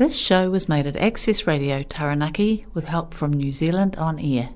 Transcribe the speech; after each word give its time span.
This 0.00 0.16
show 0.16 0.48
was 0.48 0.66
made 0.66 0.86
at 0.86 0.96
Access 0.96 1.46
Radio 1.46 1.82
Taranaki 1.82 2.64
with 2.72 2.84
help 2.84 3.12
from 3.12 3.34
New 3.34 3.52
Zealand 3.52 3.96
On 3.96 4.18
Air. 4.18 4.48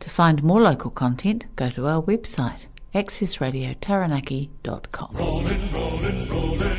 To 0.00 0.10
find 0.10 0.42
more 0.42 0.60
local 0.60 0.90
content, 0.90 1.46
go 1.54 1.70
to 1.70 1.86
our 1.86 2.02
website, 2.02 2.66
accessradiotaranaki.com. 2.92 5.14
Rolling, 5.14 5.72
rolling, 5.72 6.28
rolling, 6.28 6.69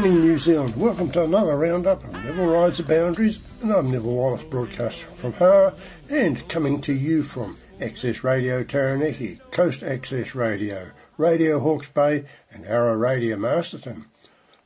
morning, 0.00 0.22
New 0.22 0.38
Zealand. 0.38 0.74
Welcome 0.76 1.10
to 1.10 1.24
another 1.24 1.58
roundup 1.58 2.02
of 2.02 2.12
Neville 2.14 2.46
Rides 2.46 2.78
the 2.78 2.84
Boundaries, 2.84 3.38
and 3.60 3.70
I'm 3.70 3.90
Neville 3.90 4.14
Wallace, 4.14 4.42
broadcasting 4.44 5.14
from 5.14 5.34
Hawera 5.34 5.74
and 6.08 6.48
coming 6.48 6.80
to 6.80 6.94
you 6.94 7.22
from 7.22 7.58
Access 7.82 8.24
Radio 8.24 8.64
Taranaki, 8.64 9.40
Coast 9.50 9.82
Access 9.82 10.34
Radio, 10.34 10.92
Radio 11.18 11.60
Hawke's 11.60 11.90
Bay, 11.90 12.24
and 12.50 12.64
Hara 12.64 12.96
Radio 12.96 13.36
Masterton. 13.36 14.06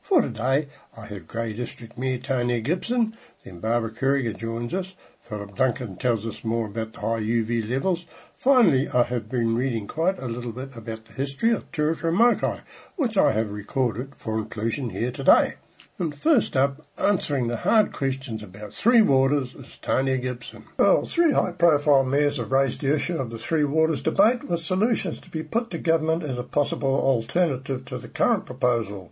For 0.01 0.21
today, 0.21 0.69
I 0.95 1.07
have 1.07 1.27
Grey 1.27 1.51
District 1.51 1.97
Mayor 1.97 2.19
Tony 2.19 2.61
Gibson, 2.61 3.17
then 3.43 3.59
Barbara 3.59 3.91
Kuriger 3.91 4.37
joins 4.37 4.73
us. 4.73 4.93
Philip 5.19 5.57
Duncan 5.57 5.97
tells 5.97 6.25
us 6.25 6.45
more 6.45 6.67
about 6.67 6.93
the 6.93 7.01
high 7.01 7.19
UV 7.19 7.69
levels. 7.69 8.05
Finally, 8.45 8.87
I 8.89 9.01
have 9.01 9.27
been 9.27 9.55
reading 9.55 9.87
quite 9.87 10.19
a 10.19 10.27
little 10.27 10.51
bit 10.51 10.77
about 10.77 11.05
the 11.05 11.13
history 11.13 11.51
of 11.51 11.71
Turuturu 11.71 12.13
Mokai, 12.13 12.61
which 12.95 13.17
I 13.17 13.31
have 13.31 13.49
recorded 13.49 14.13
for 14.17 14.37
inclusion 14.37 14.91
here 14.91 15.09
today. 15.09 15.55
And 15.97 16.15
first 16.15 16.55
up, 16.55 16.85
answering 16.95 17.47
the 17.47 17.57
hard 17.57 17.91
questions 17.91 18.43
about 18.43 18.75
Three 18.75 19.01
Waters 19.01 19.55
is 19.55 19.79
Tania 19.81 20.19
Gibson. 20.19 20.65
Well, 20.77 21.07
three 21.07 21.31
high 21.31 21.53
profile 21.53 22.05
mayors 22.05 22.37
have 22.37 22.51
raised 22.51 22.81
the 22.81 22.93
issue 22.93 23.15
of 23.17 23.31
the 23.31 23.39
Three 23.39 23.63
Waters 23.63 24.03
debate 24.03 24.43
with 24.43 24.59
solutions 24.59 25.19
to 25.21 25.31
be 25.31 25.41
put 25.41 25.71
to 25.71 25.79
government 25.79 26.21
as 26.21 26.37
a 26.37 26.43
possible 26.43 26.99
alternative 26.99 27.83
to 27.85 27.97
the 27.97 28.09
current 28.09 28.45
proposal. 28.45 29.11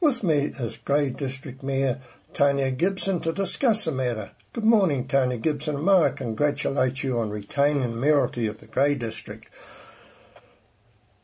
With 0.00 0.22
me 0.22 0.54
is 0.58 0.78
Grey 0.78 1.10
District 1.10 1.62
Mayor 1.62 2.00
Tania 2.32 2.70
Gibson 2.70 3.20
to 3.20 3.32
discuss 3.34 3.84
the 3.84 3.92
matter. 3.92 4.30
Good 4.52 4.64
morning, 4.64 5.06
Tony 5.06 5.38
Gibson, 5.38 5.84
may 5.84 5.92
I 5.92 6.10
congratulate 6.10 7.04
you 7.04 7.20
on 7.20 7.30
retaining 7.30 7.82
the 7.82 7.96
mayoralty 7.96 8.48
of 8.48 8.58
the 8.58 8.66
Grey 8.66 8.96
District. 8.96 9.46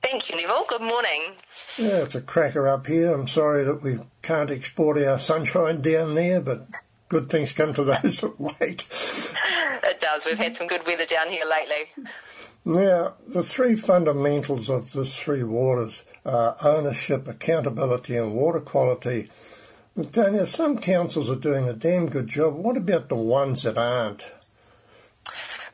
Thank 0.01 0.31
you, 0.31 0.37
Neville. 0.37 0.65
Good 0.69 0.83
morning. 0.83 1.33
Yeah, 1.77 2.05
it's 2.05 2.15
a 2.15 2.21
cracker 2.21 2.69
up 2.69 2.87
here. 2.87 3.13
I'm 3.13 3.27
sorry 3.27 3.65
that 3.65 3.83
we 3.83 3.99
can't 4.23 4.53
export 4.53 4.97
our 4.99 5.19
sunshine 5.19 5.83
down 5.83 6.13
there, 6.13 6.41
but 6.41 6.69
good 7.09 7.29
things 7.29 7.51
come 7.51 7.75
to 7.75 7.83
those 8.03 8.21
that 8.21 8.39
wait. 8.39 8.85
It 9.83 10.01
does. 10.01 10.25
We've 10.27 10.39
had 10.39 10.57
some 10.57 10.67
good 10.67 10.85
weather 10.87 11.07
down 11.07 11.29
here 11.29 11.45
lately. 11.45 12.09
Now, 12.65 13.15
the 13.27 13.45
three 13.45 13.77
fundamentals 13.77 14.69
of 14.69 14.93
this 14.93 15.17
three 15.17 15.45
waters 15.45 16.03
are 16.25 16.57
ownership, 16.63 17.29
accountability, 17.29 18.17
and 18.17 18.35
water 18.35 18.59
quality. 18.61 19.29
Tania, 20.05 20.47
some 20.47 20.77
councils 20.77 21.31
are 21.31 21.37
doing 21.37 21.69
a 21.69 21.73
damn 21.73 22.11
good 22.11 22.29
job. 22.29 22.55
What 22.55 22.77
about 22.77 23.09
the 23.09 23.17
ones 23.17 23.63
that 23.63 23.79
aren't? 23.79 24.31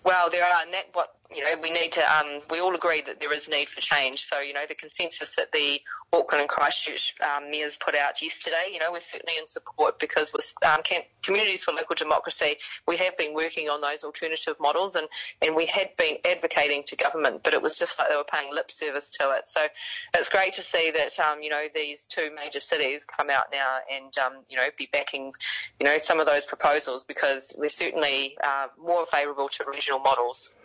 Well, 0.04 0.30
there 0.30 0.44
are, 0.44 0.62
and 0.64 0.72
that 0.72 0.84
what 0.92 1.16
you 1.34 1.42
know, 1.42 1.60
we 1.60 1.70
need 1.70 1.92
to. 1.92 2.02
Um, 2.02 2.40
we 2.50 2.60
all 2.60 2.74
agree 2.74 3.02
that 3.02 3.20
there 3.20 3.32
is 3.32 3.48
need 3.48 3.68
for 3.68 3.80
change. 3.80 4.24
So, 4.24 4.40
you 4.40 4.52
know, 4.52 4.64
the 4.66 4.74
consensus 4.74 5.36
that 5.36 5.52
the 5.52 5.80
Auckland 6.12 6.42
and 6.42 6.48
Christchurch 6.48 7.14
um, 7.20 7.50
mayors 7.50 7.78
put 7.78 7.94
out 7.94 8.20
yesterday, 8.20 8.70
you 8.72 8.78
know, 8.78 8.92
we're 8.92 9.00
certainly 9.00 9.34
in 9.38 9.46
support 9.46 9.98
because 9.98 10.32
with 10.32 10.52
um, 10.64 10.80
communities 11.22 11.64
for 11.64 11.72
local 11.72 11.94
democracy, 11.94 12.56
we 12.86 12.96
have 12.98 13.16
been 13.16 13.34
working 13.34 13.68
on 13.68 13.80
those 13.80 14.04
alternative 14.04 14.56
models, 14.60 14.96
and 14.96 15.08
and 15.40 15.54
we 15.54 15.66
had 15.66 15.96
been 15.96 16.16
advocating 16.28 16.82
to 16.84 16.96
government, 16.96 17.42
but 17.42 17.54
it 17.54 17.62
was 17.62 17.78
just 17.78 17.98
like 17.98 18.08
they 18.08 18.16
were 18.16 18.24
paying 18.24 18.52
lip 18.52 18.70
service 18.70 19.10
to 19.10 19.30
it. 19.30 19.48
So, 19.48 19.66
it's 20.14 20.28
great 20.28 20.52
to 20.54 20.62
see 20.62 20.90
that 20.90 21.18
um, 21.20 21.42
you 21.42 21.50
know 21.50 21.64
these 21.74 22.06
two 22.06 22.30
major 22.34 22.60
cities 22.60 23.04
come 23.04 23.30
out 23.30 23.46
now 23.52 23.78
and 23.90 24.16
um, 24.18 24.42
you 24.50 24.56
know 24.56 24.64
be 24.76 24.88
backing, 24.92 25.32
you 25.80 25.86
know, 25.86 25.98
some 25.98 26.20
of 26.20 26.26
those 26.26 26.46
proposals 26.46 27.04
because 27.04 27.54
we're 27.58 27.68
certainly 27.68 28.36
uh, 28.42 28.68
more 28.80 29.06
favourable 29.06 29.48
to 29.48 29.64
regional 29.66 29.98
models. 30.00 30.56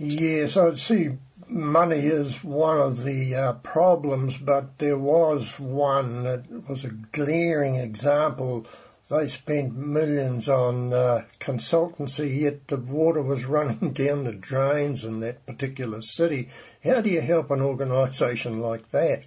Yes, 0.00 0.56
I'd 0.56 0.78
see 0.78 1.16
money 1.48 2.06
is 2.06 2.44
one 2.44 2.78
of 2.78 3.02
the 3.02 3.34
uh, 3.34 3.52
problems, 3.54 4.38
but 4.38 4.78
there 4.78 4.96
was 4.96 5.58
one 5.58 6.22
that 6.22 6.68
was 6.68 6.84
a 6.84 6.90
glaring 6.90 7.74
example. 7.74 8.64
They 9.10 9.26
spent 9.26 9.74
millions 9.74 10.48
on 10.48 10.92
uh, 10.92 11.24
consultancy, 11.40 12.42
yet 12.42 12.68
the 12.68 12.76
water 12.76 13.22
was 13.22 13.44
running 13.56 13.92
down 13.92 14.22
the 14.22 14.34
drains 14.34 15.02
in 15.02 15.18
that 15.18 15.44
particular 15.46 16.00
city. 16.00 16.48
How 16.84 17.00
do 17.00 17.10
you 17.10 17.20
help 17.20 17.50
an 17.50 17.60
organisation 17.60 18.60
like 18.60 18.90
that? 18.90 19.26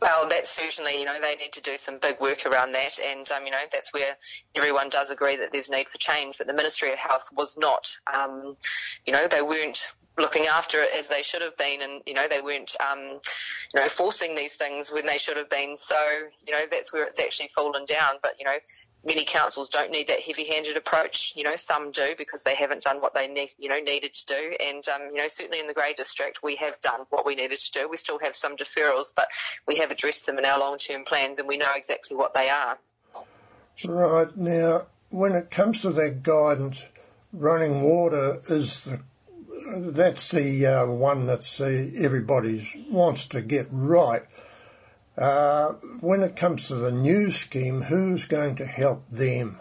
Well, 0.00 0.28
that's 0.28 0.50
certainly, 0.50 0.98
you 0.98 1.04
know, 1.04 1.20
they 1.20 1.34
need 1.34 1.52
to 1.52 1.60
do 1.60 1.76
some 1.76 1.98
big 1.98 2.20
work 2.20 2.46
around 2.46 2.72
that, 2.72 3.00
and 3.00 3.28
um, 3.32 3.44
you 3.44 3.50
know, 3.50 3.58
that's 3.72 3.92
where 3.92 4.16
everyone 4.54 4.90
does 4.90 5.10
agree 5.10 5.36
that 5.36 5.50
there's 5.50 5.70
need 5.70 5.88
for 5.88 5.98
change. 5.98 6.38
But 6.38 6.46
the 6.46 6.52
Ministry 6.52 6.92
of 6.92 6.98
Health 6.98 7.28
was 7.32 7.56
not, 7.58 7.88
um, 8.12 8.56
you 9.04 9.12
know, 9.12 9.26
they 9.26 9.42
weren't 9.42 9.92
looking 10.18 10.46
after 10.46 10.82
it 10.82 10.90
as 10.96 11.08
they 11.08 11.22
should 11.22 11.42
have 11.42 11.56
been, 11.56 11.80
and 11.82 12.02
you 12.06 12.14
know, 12.14 12.26
they 12.28 12.40
weren't, 12.40 12.76
um, 12.80 13.20
you 13.74 13.80
know, 13.80 13.88
forcing 13.88 14.34
these 14.34 14.56
things 14.56 14.92
when 14.92 15.06
they 15.06 15.18
should 15.18 15.36
have 15.36 15.48
been. 15.48 15.76
So, 15.76 15.96
you 16.46 16.52
know, 16.52 16.64
that's 16.70 16.92
where 16.92 17.04
it's 17.04 17.20
actually 17.20 17.48
fallen 17.54 17.84
down. 17.84 18.14
But 18.22 18.32
you 18.38 18.44
know, 18.44 18.56
many 19.04 19.24
councils 19.24 19.68
don't 19.68 19.90
need 19.90 20.08
that 20.08 20.20
heavy-handed 20.20 20.76
approach. 20.76 21.32
You 21.36 21.44
know, 21.44 21.56
some 21.56 21.90
do 21.90 22.14
because 22.16 22.42
they 22.42 22.54
haven't 22.54 22.82
done 22.82 22.98
what 22.98 23.14
they 23.14 23.28
need, 23.28 23.52
you 23.58 23.68
know, 23.68 23.78
needed 23.78 24.12
to 24.12 24.26
do. 24.26 24.56
And 24.60 24.86
um, 24.88 25.02
you 25.12 25.22
know, 25.22 25.28
certainly 25.28 25.60
in 25.60 25.66
the 25.66 25.74
Grey 25.74 25.94
District, 25.94 26.40
we 26.42 26.56
have 26.56 26.78
done 26.80 27.00
what 27.10 27.24
we 27.24 27.34
needed 27.34 27.58
to 27.58 27.72
do. 27.72 27.88
We 27.88 27.96
still 27.96 28.18
have 28.18 28.34
some 28.34 28.56
deferrals, 28.56 29.12
but 29.14 29.28
we 29.66 29.76
have 29.76 29.90
addressed 29.90 30.26
them 30.26 30.38
in 30.38 30.44
our 30.44 30.58
long-term 30.58 31.04
plans, 31.04 31.38
and 31.38 31.48
we 31.48 31.56
know 31.56 31.72
exactly 31.74 32.16
what 32.16 32.34
they 32.34 32.48
are. 32.48 32.78
Right 33.84 34.36
now, 34.36 34.86
when 35.10 35.32
it 35.32 35.50
comes 35.50 35.82
to 35.82 35.90
that 35.90 36.22
guidance, 36.22 36.84
running 37.32 37.82
water 37.82 38.40
is 38.48 38.80
the 38.80 39.00
that's 39.76 40.30
the 40.30 40.66
uh, 40.66 40.86
one 40.86 41.26
that 41.26 41.60
uh, 41.60 42.02
everybody 42.02 42.86
wants 42.90 43.26
to 43.26 43.40
get 43.40 43.66
right. 43.70 44.22
Uh, 45.16 45.72
when 46.00 46.22
it 46.22 46.36
comes 46.36 46.68
to 46.68 46.76
the 46.76 46.92
new 46.92 47.30
scheme, 47.30 47.82
who's 47.82 48.24
going 48.24 48.54
to 48.56 48.64
help 48.64 49.04
them? 49.10 49.58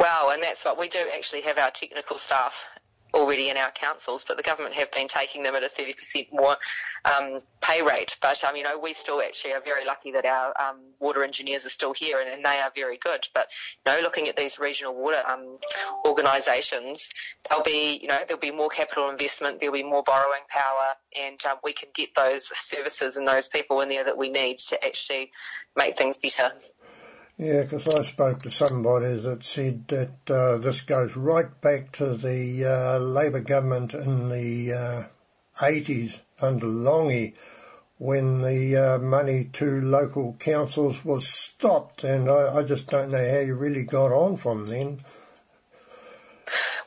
Well, 0.00 0.30
and 0.30 0.42
that's 0.42 0.64
what 0.64 0.78
we 0.78 0.88
do 0.88 0.98
actually 1.14 1.42
have 1.42 1.58
our 1.58 1.70
technical 1.70 2.18
staff 2.18 2.66
already 3.14 3.50
in 3.50 3.56
our 3.56 3.70
councils, 3.70 4.24
but 4.26 4.36
the 4.36 4.42
government 4.42 4.74
have 4.74 4.90
been 4.92 5.08
taking 5.08 5.42
them 5.42 5.54
at 5.54 5.62
a 5.62 5.68
30% 5.68 6.28
more 6.32 6.56
um, 7.04 7.38
pay 7.60 7.82
rate. 7.82 8.16
But, 8.20 8.42
um, 8.44 8.56
you 8.56 8.62
know, 8.62 8.78
we 8.78 8.94
still 8.94 9.20
actually 9.20 9.52
are 9.52 9.60
very 9.60 9.84
lucky 9.84 10.12
that 10.12 10.24
our 10.24 10.54
um, 10.60 10.78
water 11.00 11.22
engineers 11.22 11.66
are 11.66 11.70
still 11.70 11.92
here 11.92 12.20
and, 12.20 12.28
and, 12.28 12.42
they 12.42 12.58
are 12.58 12.72
very 12.74 12.98
good. 12.98 13.28
But, 13.34 13.48
you 13.86 13.92
know, 13.92 14.00
looking 14.00 14.28
at 14.28 14.36
these 14.36 14.58
regional 14.58 14.94
water 14.94 15.22
um, 15.28 15.58
organisations, 16.04 17.08
there'll 17.48 17.62
be, 17.62 17.98
you 18.02 18.08
know, 18.08 18.18
there'll 18.26 18.40
be 18.40 18.50
more 18.50 18.68
capital 18.68 19.10
investment, 19.10 19.60
there'll 19.60 19.74
be 19.74 19.84
more 19.84 20.02
borrowing 20.02 20.42
power, 20.48 20.94
and 21.20 21.38
um, 21.48 21.58
we 21.62 21.72
can 21.72 21.90
get 21.94 22.14
those 22.16 22.46
services 22.46 23.16
and 23.16 23.28
those 23.28 23.46
people 23.46 23.80
in 23.80 23.88
there 23.88 24.04
that 24.04 24.18
we 24.18 24.28
need 24.28 24.58
to 24.58 24.84
actually 24.84 25.30
make 25.76 25.96
things 25.96 26.18
better. 26.18 26.50
Yeah, 27.38 27.62
because 27.62 27.88
I 27.88 28.02
spoke 28.02 28.40
to 28.40 28.50
somebody 28.50 29.18
that 29.20 29.42
said 29.42 29.88
that 29.88 30.30
uh, 30.30 30.58
this 30.58 30.82
goes 30.82 31.16
right 31.16 31.60
back 31.60 31.90
to 31.92 32.14
the 32.14 32.64
uh, 32.64 32.98
Labor 32.98 33.40
government 33.40 33.94
in 33.94 34.28
the 34.28 34.72
uh, 34.72 35.04
80s 35.64 36.20
under 36.40 36.66
Lange 36.66 37.32
when 37.98 38.42
the 38.42 38.76
uh, 38.76 38.98
money 38.98 39.48
to 39.54 39.80
local 39.80 40.36
councils 40.40 41.04
was 41.04 41.26
stopped, 41.26 42.04
and 42.04 42.28
I, 42.28 42.58
I 42.58 42.62
just 42.64 42.88
don't 42.88 43.10
know 43.10 43.30
how 43.32 43.38
you 43.38 43.54
really 43.54 43.84
got 43.84 44.12
on 44.12 44.36
from 44.36 44.66
then. 44.66 45.00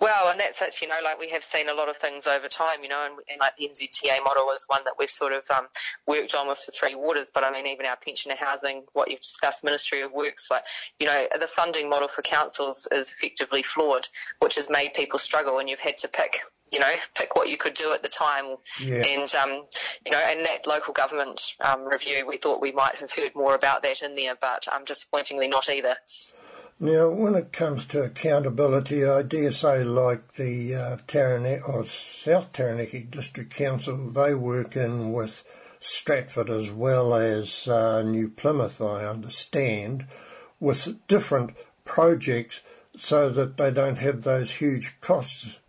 Well, 0.01 0.29
and 0.29 0.40
that's 0.40 0.61
it, 0.61 0.81
you 0.81 0.87
know, 0.87 0.99
like 1.03 1.19
we 1.19 1.29
have 1.29 1.43
seen 1.43 1.69
a 1.69 1.73
lot 1.73 1.90
of 1.90 1.97
things 1.97 2.28
over 2.28 2.47
time, 2.47 2.84
you 2.84 2.90
know, 2.90 3.05
and, 3.05 3.16
and 3.29 3.40
like 3.40 3.55
the 3.57 3.69
NZTA 3.69 4.23
model 4.23 4.49
is 4.51 4.66
one 4.67 4.84
that 4.85 4.95
we've 4.97 5.09
sort 5.09 5.34
of 5.34 5.43
um, 5.49 5.67
worked 6.07 6.35
on 6.35 6.47
with 6.47 6.66
the 6.66 6.72
Three 6.72 6.95
Waters, 6.95 7.31
but 7.34 7.43
I 7.43 7.51
mean, 7.51 7.67
even 7.67 7.85
our 7.85 7.97
pensioner 7.97 8.35
housing, 8.35 8.84
what 8.93 9.09
you've 9.09 9.22
discussed, 9.22 9.63
Ministry 9.63 10.01
of 10.01 10.11
Works, 10.11 10.49
like, 10.51 10.63
you 10.99 11.07
know, 11.07 11.25
the 11.40 11.47
funding 11.47 11.90
model 11.90 12.07
for 12.07 12.22
councils 12.22 12.87
is 12.91 13.11
effectively 13.11 13.63
flawed, 13.63 14.07
which 14.40 14.55
has 14.55 14.69
made 14.69 14.93
people 14.93 15.19
struggle, 15.19 15.59
and 15.59 15.69
you've 15.69 15.79
had 15.79 15.97
to 15.99 16.07
pick 16.07 16.40
you 16.72 16.79
know, 16.79 16.91
pick 17.16 17.35
what 17.35 17.49
you 17.49 17.57
could 17.57 17.73
do 17.73 17.93
at 17.93 18.03
the 18.03 18.09
time. 18.09 18.55
Yeah. 18.81 19.03
And, 19.05 19.34
um, 19.35 19.63
you 20.05 20.11
know, 20.11 20.22
in 20.31 20.43
that 20.43 20.67
local 20.67 20.93
government 20.93 21.55
um, 21.61 21.85
review, 21.85 22.25
we 22.28 22.37
thought 22.37 22.61
we 22.61 22.72
might 22.72 22.95
have 22.95 23.11
heard 23.11 23.35
more 23.35 23.55
about 23.55 23.84
that 23.84 24.01
in 24.01 24.16
there, 24.16 24.35
but 24.40 24.67
um, 24.73 24.84
disappointingly 24.84 25.47
not 25.47 25.69
either. 25.69 25.95
Now, 26.79 27.09
when 27.09 27.35
it 27.35 27.53
comes 27.53 27.85
to 27.85 28.03
accountability, 28.03 29.05
I 29.05 29.22
dare 29.22 29.51
say, 29.51 29.83
like 29.83 30.33
the 30.33 30.75
uh, 30.75 30.97
Taranaki 31.07 31.61
or 31.61 31.85
South 31.85 32.51
Taranaki 32.51 33.03
District 33.03 33.53
Council, 33.53 34.09
they 34.09 34.35
work 34.35 34.75
in 34.75 35.13
with 35.13 35.43
Stratford 35.79 36.49
as 36.49 36.72
well 36.72 37.13
as 37.13 37.67
uh, 37.67 38.01
New 38.01 38.29
Plymouth, 38.29 38.81
I 38.81 39.05
understand, 39.05 40.05
with 40.59 41.07
different 41.07 41.55
projects. 41.85 42.59
so 42.97 43.29
that 43.29 43.57
they 43.57 43.71
don't 43.71 43.97
have 43.97 44.23
those 44.23 44.51
huge 44.51 44.99
costs. 45.01 45.59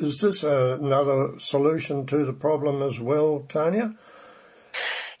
Is 0.00 0.20
this 0.20 0.42
another 0.42 1.38
solution 1.38 2.06
to 2.06 2.24
the 2.24 2.32
problem 2.32 2.82
as 2.82 2.98
well, 2.98 3.44
Tania? 3.48 3.94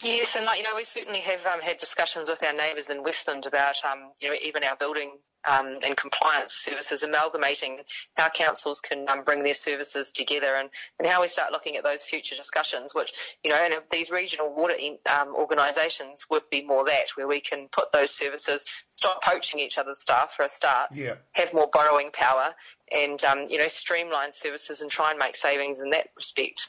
Yes, 0.02 0.36
and 0.36 0.46
you 0.56 0.62
know, 0.62 0.74
we 0.74 0.84
certainly 0.84 1.20
have 1.20 1.44
um, 1.44 1.60
had 1.60 1.76
discussions 1.76 2.28
with 2.28 2.42
our 2.42 2.54
neighbours 2.54 2.88
in 2.88 3.02
Westland 3.02 3.44
about, 3.44 3.76
um, 3.84 4.12
you 4.20 4.30
know, 4.30 4.36
even 4.42 4.64
our 4.64 4.76
building 4.76 5.18
um, 5.48 5.78
and 5.84 5.96
compliance 5.96 6.52
services, 6.52 7.02
amalgamating 7.02 7.80
how 8.16 8.28
councils 8.28 8.80
can 8.80 9.08
um, 9.08 9.22
bring 9.24 9.42
their 9.42 9.54
services 9.54 10.10
together 10.10 10.56
and, 10.56 10.70
and 10.98 11.08
how 11.08 11.20
we 11.20 11.28
start 11.28 11.52
looking 11.52 11.76
at 11.76 11.84
those 11.84 12.04
future 12.04 12.34
discussions, 12.34 12.94
which, 12.94 13.36
you 13.42 13.50
know, 13.50 13.56
and 13.56 13.74
these 13.90 14.10
regional 14.10 14.54
water 14.54 14.74
um, 15.18 15.34
organisations 15.34 16.26
would 16.30 16.48
be 16.50 16.62
more 16.64 16.84
that, 16.84 17.10
where 17.14 17.28
we 17.28 17.40
can 17.40 17.68
put 17.68 17.92
those 17.92 18.10
services, 18.10 18.84
stop 18.96 19.22
poaching 19.22 19.60
each 19.60 19.78
other's 19.78 20.00
staff 20.00 20.32
for 20.32 20.44
a 20.44 20.48
start, 20.48 20.90
yeah. 20.94 21.14
have 21.32 21.52
more 21.54 21.68
borrowing 21.72 22.10
power 22.12 22.54
and, 22.94 23.24
um, 23.24 23.44
you 23.48 23.58
know, 23.58 23.68
streamline 23.68 24.32
services 24.32 24.80
and 24.80 24.90
try 24.90 25.10
and 25.10 25.18
make 25.18 25.36
savings 25.36 25.80
in 25.80 25.90
that 25.90 26.08
respect. 26.16 26.68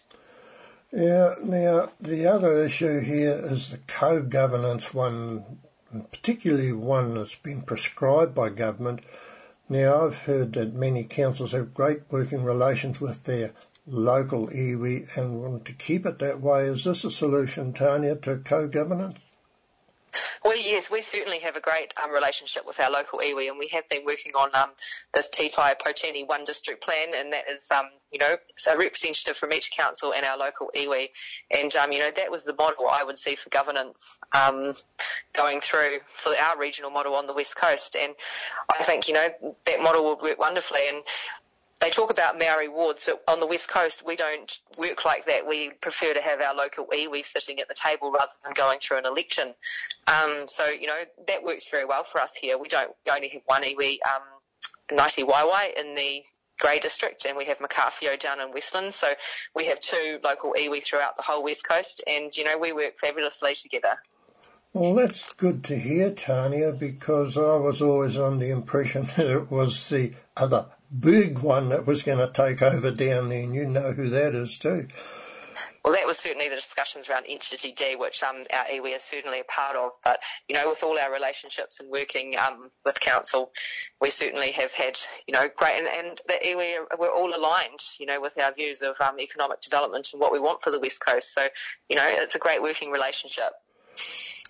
Yeah, 0.94 1.36
now 1.42 1.88
the 2.02 2.28
other 2.28 2.66
issue 2.66 3.00
here 3.00 3.40
is 3.46 3.72
the 3.72 3.78
co-governance 3.88 4.94
one 4.94 5.61
particularly 6.12 6.72
one 6.72 7.16
that's 7.16 7.36
been 7.36 7.62
prescribed 7.62 8.34
by 8.34 8.50
government. 8.50 9.02
Now, 9.70 10.06
I've 10.06 10.24
heard 10.24 10.54
that 10.54 10.74
many 10.74 11.04
councils 11.04 11.52
have 11.54 11.74
great 11.74 12.00
working 12.10 12.44
relations 12.44 13.00
with 13.00 13.24
their 13.24 13.54
local 13.88 14.48
iwi 14.48 15.16
and 15.18 15.42
want 15.42 15.66
to 15.66 15.74
keep 15.74 16.06
it 16.06 16.20
that 16.20 16.42
way. 16.42 16.66
Is 16.66 16.84
this 16.84 17.04
a 17.04 17.12
solution, 17.12 17.74
Tania, 17.74 18.16
to 18.18 18.38
co-governance? 18.38 19.26
Well, 20.44 20.58
yes, 20.58 20.90
we 20.92 21.02
certainly 21.02 21.40
have 21.40 21.56
a 21.56 21.62
great 21.62 21.94
um, 22.04 22.12
relationship 22.12 22.66
with 22.66 22.80
our 22.80 22.92
local 22.92 23.20
iwi, 23.20 23.50
and 23.50 23.58
we 23.60 23.68
have 23.70 23.88
been 23.90 24.06
working 24.06 24.34
on 24.34 24.50
um, 24.56 24.72
this 25.14 25.30
Te 25.30 25.50
Tai 25.50 25.72
o 25.72 25.76
Poutini 25.76 26.28
One 26.28 26.44
District 26.44 26.84
Plan, 26.84 27.10
and 27.16 27.32
that 27.32 27.46
is, 27.50 27.70
um, 27.72 27.86
you 28.12 28.20
know, 28.20 28.36
a 28.70 28.78
representative 28.78 29.38
from 29.38 29.54
each 29.54 29.72
council 29.72 30.14
and 30.14 30.26
our 30.26 30.38
local 30.38 30.72
iwi, 30.76 31.10
and 31.52 31.76
um, 31.76 31.92
you 31.92 32.00
know 32.00 32.12
that 32.16 32.32
was 32.32 32.44
the 32.44 32.54
model 32.54 32.88
I 32.90 33.04
would 33.04 33.18
see 33.18 33.36
for 33.36 33.50
governance 33.50 34.20
um, 34.34 34.74
going 35.34 35.62
through 35.62 36.00
for 36.08 36.34
our 36.42 36.58
regional 36.58 36.92
model 36.92 37.16
on 37.16 37.28
the 37.28 37.34
west 37.34 37.56
coast, 37.56 37.96
and 37.96 38.14
I 38.74 38.84
think 38.84 39.08
you 39.08 39.14
know 39.14 39.30
that 39.66 39.82
model 39.82 40.10
would 40.10 40.22
work 40.22 40.40
wonderfully, 40.40 40.82
and 40.90 41.04
they 41.82 41.90
talk 41.90 42.12
about 42.12 42.38
Maori 42.38 42.70
wards, 42.70 43.06
but 43.06 43.24
on 43.28 43.40
the 43.40 43.48
west 43.48 43.68
coast 43.68 44.04
we 44.06 44.16
don't 44.16 44.60
work 44.78 45.04
like 45.04 45.26
that. 45.26 45.48
We 45.48 45.72
prefer 45.82 46.14
to 46.14 46.22
have 46.22 46.40
our 46.40 46.56
local 46.56 46.86
iwi 46.86 47.26
sitting 47.26 47.60
at 47.60 47.68
the 47.68 47.74
table 47.74 48.12
rather 48.12 48.32
than 48.44 48.54
going 48.54 48.80
through 48.80 49.00
an 49.00 49.06
election. 49.06 49.54
Um, 50.08 50.46
so 50.48 50.68
you 50.68 50.88
know 50.88 51.02
that 51.28 51.44
works 51.44 51.68
very 51.70 51.86
well 51.86 52.04
for 52.04 52.22
us 52.22 52.36
here. 52.36 52.58
We 52.58 52.68
don't 52.68 52.92
we 53.06 53.12
only 53.12 53.30
have 53.30 53.42
one 53.46 53.64
iwi, 53.64 53.98
um, 54.06 54.98
Ngati 54.98 55.26
Waewae 55.28 55.78
in 55.78 55.96
the 55.96 56.24
Grey 56.60 56.80
District, 56.80 57.26
and 57.26 57.36
we 57.36 57.46
have 57.46 57.58
Makawhio 57.58 58.20
down 58.20 58.40
in 58.40 58.52
Westland. 58.52 58.94
So 58.94 59.14
we 59.56 59.66
have 59.66 59.80
two 59.80 60.20
local 60.24 60.54
iwi 60.54 60.84
throughout 60.84 61.16
the 61.16 61.24
whole 61.24 61.44
west 61.44 61.68
coast, 61.68 62.04
and 62.06 62.36
you 62.38 62.44
know 62.44 62.58
we 62.60 62.72
work 62.74 63.00
fabulously 63.00 63.56
together. 63.56 63.98
Well, 64.74 64.94
that's 64.96 65.34
good 65.34 65.66
to 65.66 65.78
hear, 65.78 66.12
Tania, 66.12 66.72
because 66.72 67.38
I 67.38 67.58
was 67.58 67.82
always 67.82 68.16
on 68.16 68.40
the 68.40 68.52
impression 68.52 69.04
that 69.18 69.26
it 69.26 69.52
was 69.52 69.90
the 69.90 70.14
other 70.38 70.68
big 71.00 71.40
one 71.40 71.70
that 71.70 71.86
was 71.86 72.04
going 72.04 72.20
to 72.20 72.32
take 72.32 72.62
over 72.62 72.92
down 72.92 73.30
there, 73.30 73.44
and 73.44 73.56
you 73.56 73.66
know 73.66 73.94
who 73.94 74.10
that 74.10 74.36
is 74.36 74.58
too. 74.58 74.88
Well, 75.84 75.94
that 75.94 76.06
was 76.06 76.18
certainly 76.18 76.48
the 76.48 76.56
discussions 76.56 77.10
around 77.10 77.26
Entity 77.28 77.72
D, 77.72 77.96
which 77.96 78.22
um, 78.24 78.44
our 78.54 78.66
iwi 78.66 78.96
is 78.96 79.02
certainly 79.02 79.40
a 79.40 79.44
part 79.44 79.76
of. 79.76 79.92
But, 80.04 80.22
you 80.48 80.56
know, 80.56 80.68
with 80.68 80.84
all 80.84 80.98
our 80.98 81.12
relationships 81.12 81.80
and 81.80 81.90
working 81.90 82.36
um, 82.38 82.70
with 82.86 83.00
Council, 83.00 83.52
we 84.00 84.12
certainly 84.12 84.52
have 84.52 84.72
had, 84.72 84.98
you 85.28 85.34
know, 85.34 85.48
great, 85.56 85.78
and, 85.78 85.88
and 85.88 86.22
the 86.28 86.34
iwi, 86.46 87.00
we're 87.00 87.14
all 87.14 87.36
aligned, 87.36 87.80
you 88.00 88.06
know, 88.06 88.22
with 88.22 88.40
our 88.40 88.54
views 88.54 88.82
of 88.82 88.96
um, 89.02 89.20
economic 89.20 89.62
development 89.62 90.10
and 90.14 90.22
what 90.22 90.32
we 90.32 90.40
want 90.40 90.62
for 90.62 90.72
the 90.72 90.80
West 90.80 91.04
Coast. 91.04 91.34
So, 91.34 91.48
you 91.90 91.96
know, 91.96 92.08
it's 92.08 92.36
a 92.36 92.40
great 92.40 92.62
working 92.62 92.92
relationship. 92.92 93.52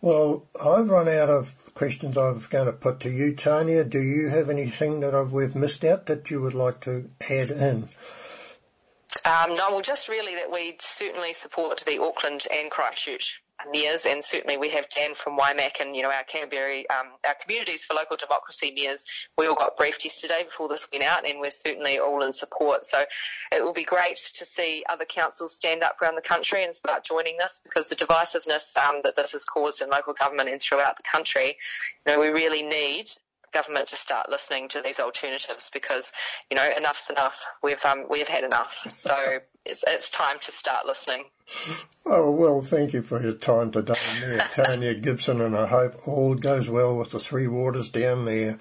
Well, 0.02 0.48
I've 0.62 0.90
run 0.90 1.08
out 1.08 1.30
of 1.30 1.54
questions 1.74 2.18
I 2.18 2.32
was 2.32 2.48
going 2.48 2.68
to 2.68 2.74
put 2.74 3.00
to 3.02 3.10
you, 3.10 3.34
Tania. 3.34 3.84
Do 3.84 4.00
you 4.02 4.30
have 4.30 4.50
anything 4.50 5.00
that 5.02 5.16
I've, 5.16 5.32
we've 5.32 5.56
missed 5.56 5.84
out 5.84 6.06
that 6.08 6.30
you 6.30 6.42
would 6.42 6.54
like 6.54 6.82
to 6.82 7.10
add 7.30 7.52
in? 7.52 7.90
Um, 9.24 9.56
no, 9.56 9.70
well, 9.70 9.82
just 9.82 10.10
really 10.10 10.36
that 10.36 10.52
we 10.52 10.76
certainly 10.80 11.34
support 11.34 11.84
the 11.86 12.02
Auckland 12.02 12.44
and 12.52 12.72
Christchurch 12.72 13.41
mayors, 13.72 14.06
and 14.06 14.24
certainly 14.24 14.58
we 14.58 14.70
have 14.70 14.88
Dan 14.90 15.14
from 15.16 15.38
WIMAC 15.38 15.82
and 15.82 15.96
you 15.96 16.02
know 16.02 16.12
our 16.12 16.24
Canterbury, 16.24 16.90
um, 16.90 17.08
our 17.28 17.36
communities 17.42 17.86
for 17.86 17.94
local 17.94 18.18
democracy 18.18 18.74
mayors. 18.76 19.06
We 19.38 19.48
all 19.48 19.56
got 19.56 19.78
briefed 19.78 20.04
yesterday 20.04 20.44
before 20.46 20.68
this 20.68 20.88
went 20.92 21.04
out, 21.04 21.28
and 21.28 21.40
we're 21.40 21.52
certainly 21.52 22.00
all 22.00 22.24
in 22.24 22.34
support. 22.34 22.86
So 22.86 23.04
it 23.52 23.64
will 23.64 23.74
be 23.74 23.84
great 23.84 24.18
to 24.18 24.46
see 24.46 24.84
other 24.90 25.06
councils 25.06 25.54
stand 25.54 25.84
up 25.84 26.02
around 26.02 26.16
the 26.16 26.22
country 26.22 26.64
and 26.64 26.76
start 26.76 27.04
joining 27.04 27.38
this 27.38 27.62
because 27.64 27.90
the 27.90 27.96
divisiveness 27.96 28.76
um, 28.78 29.02
that 29.04 29.16
this 29.16 29.32
has 29.34 29.46
caused 29.46 29.82
in 29.82 29.90
local 29.90 30.14
government 30.14 30.50
and 30.50 30.62
throughout 30.62 30.98
the 30.98 31.04
country, 31.04 31.58
you 32.06 32.14
know, 32.14 32.20
we 32.20 32.30
really 32.30 32.64
need 32.64 33.10
government 33.52 33.88
to 33.88 33.96
start 33.96 34.30
listening 34.30 34.68
to 34.70 34.82
these 34.82 35.00
alternatives 35.00 35.70
because 35.72 36.12
you 36.50 36.58
know 36.58 36.70
enough's 36.78 37.10
enough. 37.10 37.44
We've 37.64 37.84
um, 37.86 38.06
we've 38.10 38.28
had 38.28 38.44
enough, 38.44 38.86
so 38.90 39.40
it's 39.66 39.84
it's 39.88 40.10
time 40.10 40.38
to 40.40 40.52
start 40.52 40.86
listening. 40.86 41.26
Oh 42.06 42.32
well, 42.32 42.62
thank 42.62 42.94
you 42.94 43.02
for 43.02 43.22
your 43.22 43.34
time 43.34 43.72
today, 43.72 43.94
there, 44.22 44.48
Tania 44.54 44.96
Gibson, 44.96 45.42
and 45.42 45.56
I 45.56 45.68
hope 45.68 46.08
all 46.08 46.36
goes 46.36 46.70
well 46.70 46.98
with 46.98 47.12
the 47.12 47.20
three 47.20 47.48
waters 47.48 47.90
down 47.90 48.26
there. 48.26 48.58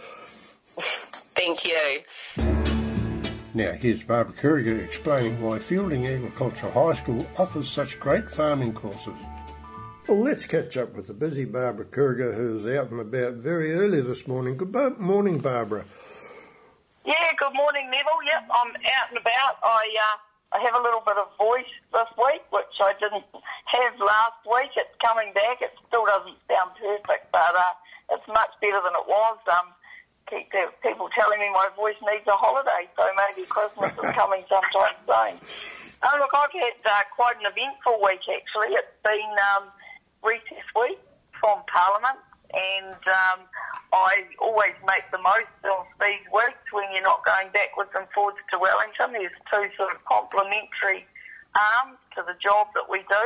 Thank 1.34 1.64
you. 1.64 2.00
Now, 3.52 3.72
here's 3.72 4.04
Barbara 4.04 4.34
Kuriger 4.34 4.84
explaining 4.84 5.42
why 5.42 5.58
Feilding 5.58 6.06
Agricultural 6.06 6.72
High 6.72 6.94
School 6.94 7.26
offers 7.37 7.69
such 7.69 7.98
great 7.98 8.31
farming 8.31 8.75
courses. 8.75 9.14
Well, 10.10 10.26
let's 10.26 10.42
catch 10.42 10.74
up 10.74 10.98
with 10.98 11.06
the 11.06 11.14
busy 11.14 11.46
Barbara 11.46 11.86
Kuriger, 11.86 12.34
who's 12.34 12.66
out 12.66 12.90
and 12.90 12.98
about 12.98 13.38
very 13.38 13.70
early 13.78 14.02
this 14.02 14.26
morning. 14.26 14.58
Good 14.58 14.74
bo- 14.74 14.98
morning, 14.98 15.38
Barbara. 15.38 15.86
Yeah, 17.06 17.30
good 17.38 17.54
morning, 17.54 17.86
Neville. 17.94 18.18
Yep, 18.26 18.42
I'm 18.50 18.74
out 18.74 19.06
and 19.14 19.18
about. 19.22 19.62
I 19.62 19.86
uh, 19.86 20.58
I 20.58 20.66
have 20.66 20.74
a 20.74 20.82
little 20.82 21.06
bit 21.06 21.14
of 21.14 21.30
voice 21.38 21.70
this 21.94 22.10
week, 22.18 22.42
which 22.50 22.74
I 22.82 22.90
didn't 22.98 23.22
have 23.70 23.94
last 24.02 24.42
week. 24.50 24.74
It's 24.74 24.90
coming 24.98 25.30
back. 25.30 25.62
It 25.62 25.70
still 25.86 26.02
doesn't 26.02 26.42
sound 26.50 26.74
perfect, 26.74 27.30
but 27.30 27.54
uh, 27.54 27.70
it's 28.10 28.26
much 28.26 28.50
better 28.58 28.82
than 28.82 28.98
it 28.98 29.06
was. 29.06 29.38
Um, 29.46 29.70
keep 30.26 30.50
people 30.82 31.06
telling 31.14 31.38
me 31.38 31.54
my 31.54 31.70
voice 31.78 32.02
needs 32.02 32.26
a 32.26 32.34
holiday, 32.34 32.90
so 32.98 33.06
maybe 33.14 33.46
Christmas 33.46 33.94
is 33.94 34.10
coming 34.18 34.42
sometime 34.50 34.99
soon. 35.06 35.38
Oh, 36.00 36.16
look, 36.16 36.32
I've 36.32 36.49
had 36.49 36.80
uh, 36.88 37.04
quite 37.12 37.37
an 37.37 37.44
eventful 37.44 38.00
week 38.00 38.25
actually. 38.25 38.73
It's 38.73 38.96
been 39.04 39.37
um, 39.52 39.68
recess 40.22 40.66
week 40.76 41.00
from 41.40 41.62
Parliament, 41.68 42.20
and 42.52 43.00
um, 43.08 43.46
I 43.92 44.26
always 44.42 44.76
make 44.84 45.06
the 45.10 45.22
most 45.22 45.54
of 45.64 45.86
these 46.00 46.24
weeks 46.34 46.64
when 46.72 46.90
you're 46.92 47.06
not 47.06 47.24
going 47.24 47.48
backwards 47.52 47.90
and 47.94 48.06
forwards 48.12 48.42
to 48.52 48.58
Wellington. 48.58 49.14
There's 49.16 49.38
two 49.48 49.66
sort 49.76 49.94
of 49.94 50.04
complementary 50.04 51.06
arms 51.54 51.98
to 52.16 52.26
the 52.26 52.36
job 52.42 52.68
that 52.74 52.90
we 52.90 53.02
do, 53.06 53.24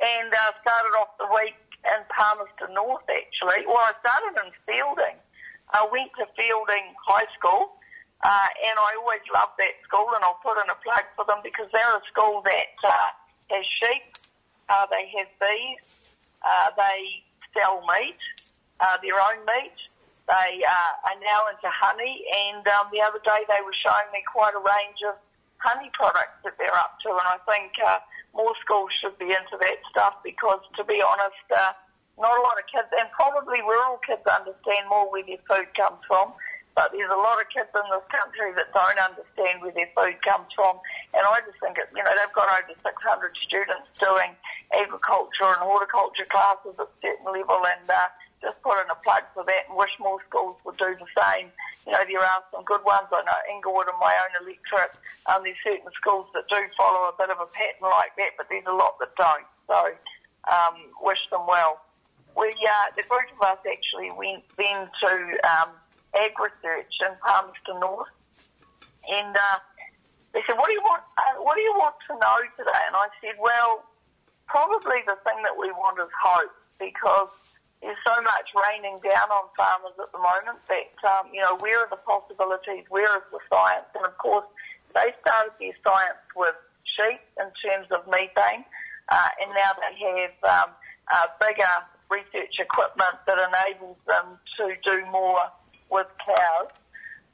and 0.00 0.28
uh, 0.32 0.54
started 0.62 0.94
off 0.96 1.12
the 1.18 1.28
week 1.30 1.58
in 1.84 2.00
Palmerston 2.08 2.72
North 2.72 3.04
actually. 3.10 3.66
Well, 3.68 3.84
I 3.84 3.92
started 4.00 4.34
in 4.40 4.50
Feilding. 4.64 5.18
I 5.72 5.84
went 5.90 6.10
to 6.16 6.24
Feilding 6.38 6.96
High 7.04 7.28
School. 7.36 7.76
Uh, 8.24 8.48
and 8.70 8.78
I 8.80 8.96
always 8.96 9.20
loved 9.34 9.52
that 9.60 9.76
school, 9.84 10.08
and 10.16 10.24
I'll 10.24 10.40
put 10.40 10.56
in 10.56 10.64
a 10.72 10.78
plug 10.80 11.04
for 11.12 11.28
them 11.28 11.44
because 11.44 11.68
they're 11.76 11.92
a 11.92 12.00
school 12.08 12.40
that 12.48 12.72
uh, 12.80 13.12
has 13.52 13.66
sheep, 13.84 14.16
uh, 14.68 14.86
they 14.88 15.12
have 15.12 15.28
bees, 15.36 16.13
uh, 16.44 16.68
they 16.76 17.24
sell 17.56 17.80
meat, 17.88 18.20
uh, 18.80 19.00
their 19.00 19.16
own 19.16 19.40
meat. 19.48 19.76
They 20.28 20.64
uh, 20.64 21.08
are 21.08 21.20
now 21.20 21.40
into 21.52 21.68
honey, 21.68 22.24
and 22.48 22.64
um, 22.68 22.88
the 22.92 23.04
other 23.04 23.20
day 23.20 23.44
they 23.44 23.60
were 23.60 23.76
showing 23.84 24.08
me 24.12 24.24
quite 24.24 24.56
a 24.56 24.62
range 24.62 25.00
of 25.04 25.20
honey 25.60 25.92
products 25.92 26.40
that 26.44 26.56
they're 26.56 26.76
up 26.76 26.96
to, 27.04 27.12
and 27.12 27.28
I 27.28 27.36
think 27.44 27.72
uh, 27.80 28.00
more 28.32 28.52
schools 28.64 28.88
should 29.00 29.16
be 29.20 29.28
into 29.32 29.56
that 29.60 29.78
stuff 29.92 30.20
because, 30.24 30.60
to 30.76 30.84
be 30.84 31.00
honest, 31.04 31.44
uh, 31.52 31.72
not 32.16 32.36
a 32.36 32.42
lot 32.42 32.56
of 32.56 32.64
kids, 32.72 32.88
and 32.96 33.08
probably 33.12 33.60
rural 33.62 34.00
kids 34.06 34.24
understand 34.24 34.88
more 34.88 35.10
where 35.10 35.24
their 35.24 35.40
food 35.44 35.68
comes 35.76 36.00
from. 36.08 36.32
But 36.74 36.90
there's 36.90 37.10
a 37.10 37.22
lot 37.22 37.38
of 37.38 37.46
kids 37.54 37.70
in 37.70 37.86
this 37.86 38.06
country 38.10 38.50
that 38.58 38.74
don't 38.74 38.98
understand 38.98 39.62
where 39.62 39.70
their 39.70 39.90
food 39.94 40.18
comes 40.26 40.50
from. 40.58 40.82
And 41.14 41.22
I 41.22 41.38
just 41.46 41.62
think, 41.62 41.78
it, 41.78 41.86
you 41.94 42.02
know, 42.02 42.10
they've 42.10 42.34
got 42.34 42.50
over 42.50 42.74
600 42.74 42.82
students 43.46 43.86
doing 43.94 44.34
agriculture 44.74 45.54
and 45.54 45.62
horticulture 45.62 46.26
classes 46.26 46.74
at 46.74 46.90
certain 46.98 47.30
level 47.30 47.62
and 47.62 47.86
uh, 47.86 48.10
just 48.42 48.58
put 48.66 48.82
in 48.82 48.90
a 48.90 48.98
plug 49.06 49.22
for 49.38 49.46
that 49.46 49.70
and 49.70 49.78
wish 49.78 49.94
more 50.02 50.18
schools 50.26 50.58
would 50.66 50.74
do 50.76 50.98
the 50.98 51.06
same. 51.14 51.54
You 51.86 51.94
know, 51.94 52.02
there 52.02 52.26
are 52.26 52.42
some 52.50 52.66
good 52.66 52.82
ones. 52.82 53.06
I 53.14 53.22
know 53.22 53.40
Inglewood 53.54 53.86
and 53.86 53.98
my 54.02 54.12
own 54.12 54.32
electorate, 54.42 54.98
um, 55.30 55.46
there's 55.46 55.58
certain 55.62 55.88
schools 55.94 56.26
that 56.34 56.50
do 56.50 56.58
follow 56.74 57.06
a 57.06 57.14
bit 57.14 57.30
of 57.30 57.38
a 57.38 57.46
pattern 57.54 57.86
like 57.86 58.18
that, 58.18 58.34
but 58.34 58.50
there's 58.50 58.66
a 58.66 58.74
lot 58.74 58.98
that 58.98 59.14
don't. 59.14 59.46
So, 59.70 59.78
um, 60.50 60.76
wish 61.00 61.22
them 61.30 61.46
well. 61.48 61.80
We, 62.36 62.50
uh, 62.50 62.90
the 62.98 63.06
group 63.06 63.30
of 63.38 63.46
us 63.46 63.62
actually 63.62 64.10
went 64.10 64.42
then 64.58 64.90
to 64.90 65.12
um, 65.46 65.70
AgResearch 66.14 66.94
in 67.02 67.12
Palmerston 67.22 67.80
North, 67.80 68.10
and 69.08 69.36
uh, 69.36 69.58
they 70.32 70.42
said, 70.46 70.56
"What 70.56 70.66
do 70.66 70.74
you 70.74 70.82
want? 70.82 71.02
Uh, 71.18 71.42
what 71.42 71.54
do 71.54 71.62
you 71.62 71.74
want 71.76 71.94
to 72.10 72.14
know 72.18 72.38
today?" 72.56 72.82
And 72.86 72.96
I 72.96 73.06
said, 73.20 73.36
"Well, 73.38 73.84
probably 74.46 75.02
the 75.06 75.18
thing 75.26 75.42
that 75.42 75.56
we 75.58 75.70
want 75.72 75.98
is 75.98 76.10
hope, 76.22 76.54
because 76.78 77.30
there's 77.82 78.00
so 78.06 78.16
much 78.22 78.48
raining 78.56 78.96
down 79.04 79.28
on 79.28 79.44
farmers 79.56 79.92
at 80.00 80.10
the 80.12 80.22
moment 80.22 80.58
that 80.72 80.94
um, 81.04 81.28
you 81.32 81.42
know 81.42 81.56
where 81.60 81.84
are 81.84 81.90
the 81.90 82.00
possibilities? 82.00 82.84
Where 82.88 83.10
is 83.18 83.26
the 83.30 83.40
science? 83.50 83.90
And 83.94 84.06
of 84.06 84.16
course, 84.18 84.46
they 84.94 85.12
started 85.20 85.52
their 85.60 85.76
science 85.84 86.22
with 86.34 86.56
sheep 86.96 87.20
in 87.36 87.48
terms 87.60 87.90
of 87.90 88.06
methane, 88.06 88.64
uh, 89.10 89.30
and 89.42 89.50
now 89.52 89.70
they 89.76 89.94
have 90.00 90.36
um, 90.48 90.70
uh, 91.12 91.26
bigger 91.40 91.74
research 92.10 92.56
equipment 92.58 93.20
that 93.26 93.36
enables 93.36 93.98
them 94.06 94.38
to 94.56 94.72
do 94.84 95.04
more 95.10 95.40
with 95.90 96.06
cows. 96.18 96.70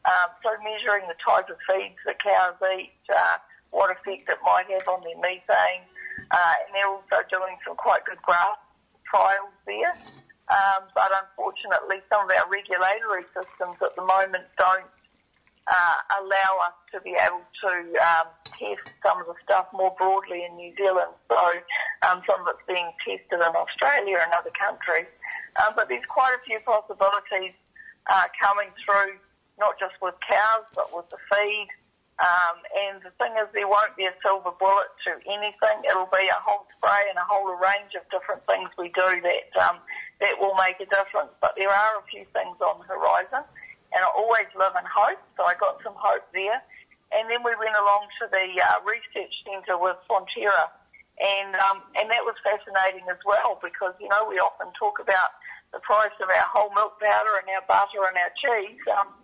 Um, 0.05 0.33
so 0.43 0.51
measuring 0.65 1.07
the 1.09 1.19
type 1.21 1.51
of 1.51 1.59
feeds 1.69 2.01
that 2.07 2.23
cows 2.23 2.57
eat, 2.79 2.97
uh, 3.13 3.37
what 3.71 3.91
effect 3.91 4.29
it 4.29 4.41
might 4.43 4.67
have 4.71 4.89
on 4.89 5.05
their 5.05 5.17
methane, 5.21 5.85
uh, 6.31 6.55
and 6.65 6.69
they're 6.73 6.89
also 6.89 7.21
doing 7.29 7.57
some 7.67 7.77
quite 7.77 8.05
good 8.05 8.21
grass 8.23 8.57
trials 9.05 9.53
there. 9.67 9.93
Um, 10.51 10.91
but 10.95 11.13
unfortunately, 11.15 12.03
some 12.11 12.27
of 12.27 12.31
our 12.35 12.49
regulatory 12.51 13.23
systems 13.31 13.79
at 13.79 13.95
the 13.95 14.03
moment 14.03 14.51
don't 14.59 14.91
uh, 15.71 15.97
allow 16.19 16.51
us 16.67 16.75
to 16.91 16.99
be 17.07 17.15
able 17.15 17.47
to 17.63 17.73
um, 18.03 18.27
test 18.59 18.83
some 19.07 19.21
of 19.23 19.27
the 19.31 19.39
stuff 19.45 19.71
more 19.73 19.95
broadly 19.95 20.43
in 20.43 20.57
New 20.57 20.75
Zealand. 20.75 21.15
So 21.31 21.39
um, 22.09 22.23
some 22.27 22.43
of 22.43 22.51
it's 22.51 22.67
being 22.67 22.91
tested 23.07 23.39
in 23.39 23.55
Australia 23.55 24.19
and 24.19 24.33
other 24.35 24.51
countries. 24.59 25.07
Um, 25.63 25.75
but 25.77 25.87
there's 25.89 26.07
quite 26.11 26.35
a 26.35 26.43
few 26.43 26.59
possibilities 26.67 27.55
uh, 28.11 28.27
coming 28.43 28.75
through, 28.83 29.17
not 29.59 29.79
just 29.79 29.95
with 30.03 30.15
cows, 30.27 30.67
but 30.75 30.91
with 30.91 31.09
the 31.11 31.19
feed. 31.31 31.71
Um, 32.21 32.61
and 32.77 33.01
the 33.01 33.15
thing 33.17 33.33
is, 33.41 33.49
there 33.55 33.71
won't 33.71 33.97
be 33.97 34.05
a 34.05 34.13
silver 34.21 34.53
bullet 34.59 34.93
to 35.09 35.17
anything. 35.25 35.77
It'll 35.89 36.11
be 36.13 36.29
a 36.29 36.37
whole 36.43 36.69
spray 36.77 37.09
and 37.09 37.17
a 37.17 37.25
whole 37.25 37.49
range 37.57 37.97
of 37.97 38.05
different 38.13 38.45
things 38.45 38.69
we 38.77 38.93
do 38.93 39.09
that 39.25 39.49
um, 39.65 39.81
that 40.21 40.37
will 40.37 40.53
make 40.61 40.77
a 40.85 40.89
difference. 40.91 41.33
But 41.41 41.57
there 41.57 41.73
are 41.73 41.93
a 41.97 42.05
few 42.13 42.27
things 42.35 42.61
on 42.61 42.85
the 42.85 42.93
horizon 42.93 43.49
and 43.93 44.01
I 44.03 44.09
always 44.15 44.47
live 44.55 44.75
in 44.79 44.87
hope, 44.87 45.19
so 45.37 45.45
I 45.45 45.55
got 45.59 45.83
some 45.83 45.95
hope 45.99 46.23
there. 46.33 46.63
And 47.11 47.27
then 47.27 47.43
we 47.43 47.51
went 47.59 47.75
along 47.75 48.07
to 48.23 48.31
the 48.31 48.47
uh, 48.63 48.79
research 48.87 49.35
centre 49.43 49.75
with 49.75 49.99
Fonterra, 50.07 50.71
and 51.19 51.59
um, 51.59 51.83
and 51.99 52.07
that 52.07 52.23
was 52.23 52.39
fascinating 52.47 53.03
as 53.11 53.19
well 53.27 53.59
because 53.59 53.99
you 53.99 54.07
know 54.07 54.31
we 54.31 54.39
often 54.39 54.71
talk 54.79 55.03
about 55.03 55.35
the 55.73 55.81
price 55.81 56.15
of 56.19 56.29
our 56.29 56.49
whole 56.51 56.71
milk 56.75 56.99
powder 56.99 57.39
and 57.39 57.47
our 57.55 57.65
butter 57.67 58.03
and 58.07 58.19
our 58.19 58.33
cheese. 58.35 58.83
Um, 58.91 59.15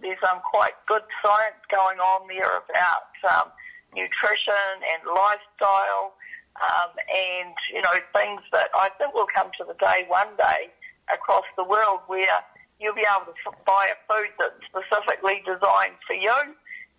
there's 0.00 0.20
some 0.22 0.38
um, 0.38 0.42
quite 0.46 0.78
good 0.86 1.04
science 1.20 1.58
going 1.68 1.98
on 1.98 2.28
there 2.30 2.62
about 2.62 3.10
um, 3.26 3.50
nutrition 3.92 4.70
and 4.86 5.02
lifestyle, 5.02 6.14
um, 6.56 6.90
and 6.94 7.54
you 7.74 7.82
know 7.82 7.94
things 8.14 8.40
that 8.54 8.70
I 8.74 8.88
think 8.96 9.14
will 9.14 9.28
come 9.34 9.50
to 9.58 9.64
the 9.66 9.74
day 9.82 10.06
one 10.06 10.30
day 10.38 10.70
across 11.10 11.44
the 11.58 11.66
world 11.66 12.06
where 12.06 12.38
you'll 12.78 12.96
be 12.96 13.04
able 13.04 13.34
to 13.34 13.50
buy 13.66 13.90
a 13.90 13.98
food 14.06 14.30
that's 14.38 14.62
specifically 14.70 15.42
designed 15.42 15.98
for 16.06 16.14
you, 16.14 16.38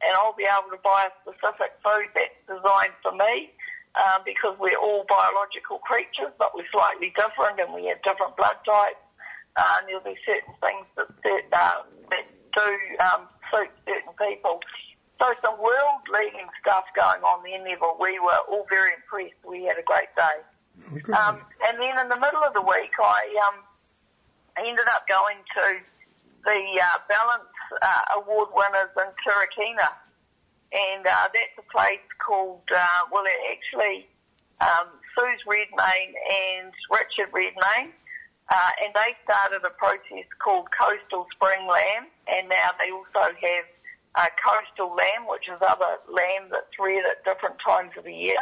and 0.04 0.12
I'll 0.20 0.38
be 0.38 0.46
able 0.46 0.70
to 0.76 0.82
buy 0.84 1.08
a 1.10 1.14
specific 1.24 1.80
food 1.82 2.12
that's 2.14 2.38
designed 2.46 2.96
for 3.02 3.16
me. 3.16 3.56
Um, 3.92 4.24
because 4.24 4.56
we're 4.56 4.80
all 4.80 5.04
biological 5.04 5.80
creatures, 5.84 6.32
but 6.40 6.56
we're 6.56 6.70
slightly 6.72 7.12
different 7.12 7.60
and 7.60 7.76
we 7.76 7.92
have 7.92 8.00
different 8.08 8.38
blood 8.40 8.56
types. 8.64 9.04
Uh, 9.60 9.68
and 9.80 9.84
there'll 9.92 10.08
be 10.08 10.16
certain 10.24 10.56
things 10.64 10.88
that, 10.96 11.12
that, 11.28 11.44
um, 11.60 11.84
that 12.08 12.24
do 12.56 12.68
um, 13.04 13.28
suit 13.52 13.68
certain 13.84 14.16
people. 14.16 14.64
So 15.20 15.28
some 15.44 15.60
world-leading 15.60 16.48
stuff 16.64 16.88
going 16.96 17.20
on 17.20 17.44
there, 17.44 17.60
Neville. 17.60 18.00
We 18.00 18.16
were 18.24 18.40
all 18.48 18.66
very 18.72 18.96
impressed. 18.96 19.38
We 19.44 19.68
had 19.68 19.76
a 19.78 19.84
great 19.84 20.10
day. 20.16 20.40
Um, 21.14 21.44
and 21.68 21.76
then 21.78 22.00
in 22.00 22.08
the 22.10 22.16
middle 22.16 22.42
of 22.48 22.56
the 22.56 22.64
week, 22.64 22.96
I 22.96 23.22
um, 23.52 23.60
ended 24.58 24.88
up 24.88 25.04
going 25.08 25.38
to 25.60 25.84
the 26.44 26.60
uh, 26.80 26.98
Ballance 27.06 27.54
uh, 27.82 28.18
Award 28.18 28.50
winners 28.56 28.90
in 28.98 29.10
Turakina. 29.22 29.94
And 30.72 31.06
uh, 31.06 31.28
that's 31.34 31.56
a 31.60 31.68
place 31.72 32.04
called, 32.26 32.64
uh, 32.74 33.02
well, 33.12 33.26
it 33.26 33.40
actually, 33.52 34.08
um, 34.62 34.88
Suze 35.18 35.44
Redmayne 35.46 36.16
and 36.16 36.72
Richard 36.88 37.34
Redmayne, 37.34 37.92
uh, 38.48 38.72
and 38.84 38.94
they 38.96 39.16
started 39.24 39.64
a 39.68 39.74
process 39.76 40.28
called 40.40 40.68
Coastal 40.72 41.28
Spring 41.36 41.68
Lamb, 41.68 42.08
and 42.28 42.48
now 42.48 42.72
they 42.80 42.92
also 42.92 43.36
have 43.36 43.66
uh, 44.16 44.28
Coastal 44.40 44.96
Lamb, 44.96 45.28
which 45.28 45.48
is 45.52 45.60
other 45.62 46.00
lamb 46.08 46.48
that's 46.52 46.76
reared 46.80 47.06
at 47.08 47.24
different 47.24 47.56
times 47.66 47.92
of 47.98 48.04
the 48.04 48.14
year. 48.14 48.40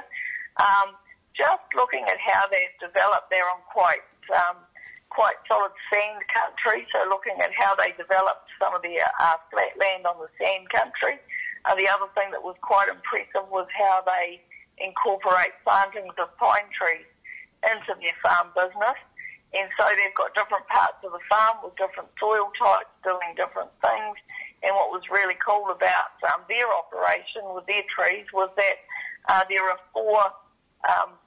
Um, 0.57 0.97
just 1.37 1.65
looking 1.73 2.05
at 2.09 2.17
how 2.19 2.45
they've 2.49 2.77
developed, 2.81 3.29
they're 3.29 3.47
on 3.49 3.61
quite 3.71 4.05
um, 4.33 4.57
quite 5.09 5.37
solid 5.47 5.73
sand 5.89 6.21
country, 6.29 6.85
so 6.93 7.01
looking 7.09 7.37
at 7.41 7.49
how 7.57 7.73
they 7.75 7.91
developed 7.97 8.45
some 8.61 8.73
of 8.73 8.81
their 8.81 9.09
uh, 9.19 9.37
flat 9.49 9.73
land 9.79 10.05
on 10.05 10.17
the 10.21 10.29
sand 10.37 10.69
country. 10.69 11.17
Uh, 11.69 11.77
the 11.77 11.85
other 11.85 12.09
thing 12.17 12.33
that 12.33 12.41
was 12.41 12.57
quite 12.65 12.89
impressive 12.89 13.45
was 13.53 13.69
how 13.77 14.01
they 14.01 14.41
incorporate 14.81 15.53
plantings 15.61 16.17
of 16.17 16.33
pine 16.41 16.65
trees 16.73 17.05
into 17.61 17.93
their 18.01 18.17
farm 18.25 18.49
business. 18.57 18.97
And 19.53 19.69
so 19.77 19.85
they've 19.93 20.17
got 20.17 20.33
different 20.33 20.65
parts 20.65 20.97
of 21.05 21.13
the 21.13 21.21
farm 21.29 21.61
with 21.61 21.77
different 21.77 22.09
soil 22.17 22.49
types 22.57 22.89
doing 23.05 23.37
different 23.37 23.69
things. 23.85 24.17
And 24.65 24.73
what 24.73 24.89
was 24.89 25.05
really 25.13 25.37
cool 25.45 25.69
about 25.69 26.17
um, 26.33 26.41
their 26.49 26.65
operation 26.73 27.45
with 27.53 27.69
their 27.69 27.85
trees 27.85 28.25
was 28.33 28.49
that 28.57 28.77
uh, 29.29 29.43
there 29.45 29.61
are 29.69 29.77
four 29.93 30.21
um, 30.89 31.21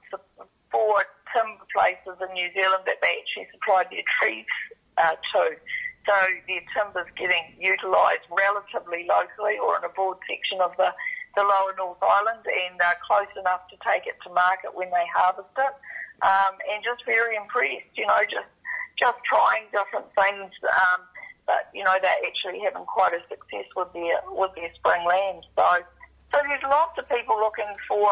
four 0.71 1.05
timber 1.31 1.63
places 1.71 2.19
in 2.19 2.29
New 2.33 2.49
Zealand 2.51 2.83
that 2.83 2.99
they 2.99 3.15
actually 3.15 3.47
supply 3.53 3.87
their 3.87 4.03
trees 4.19 4.49
uh, 4.97 5.15
to. 5.15 5.55
So 6.03 6.15
their 6.47 6.63
timber's 6.75 7.07
getting 7.15 7.55
utilised 7.59 8.27
relatively 8.27 9.07
locally 9.07 9.55
or 9.55 9.79
in 9.79 9.87
a 9.87 9.91
broad 9.95 10.19
section 10.27 10.59
of 10.59 10.75
the, 10.75 10.91
the 11.35 11.43
lower 11.43 11.71
North 11.79 12.01
Island 12.03 12.43
and 12.43 12.75
uh, 12.81 12.91
close 13.07 13.31
enough 13.39 13.63
to 13.71 13.79
take 13.87 14.03
it 14.03 14.19
to 14.27 14.29
market 14.35 14.75
when 14.75 14.91
they 14.91 15.07
harvest 15.15 15.55
it. 15.55 15.73
Um, 16.21 16.55
and 16.71 16.83
just 16.83 17.03
very 17.07 17.35
impressed, 17.35 17.91
you 17.95 18.07
know, 18.07 18.21
just 18.27 18.47
just 18.99 19.17
trying 19.25 19.67
different 19.73 20.07
things. 20.15 20.51
Um, 20.63 21.03
but 21.45 21.67
you 21.73 21.83
know, 21.83 21.95
they're 21.99 22.23
actually 22.23 22.63
having 22.63 22.85
quite 22.85 23.11
a 23.11 23.19
success 23.27 23.67
with 23.75 23.91
their 23.91 24.23
with 24.31 24.51
their 24.55 24.71
spring 24.75 25.03
lambs. 25.03 25.43
So, 25.55 25.67
so 26.31 26.37
there's 26.47 26.63
lots 26.63 26.95
of 26.99 27.09
people 27.09 27.35
looking 27.35 27.67
for 27.87 28.07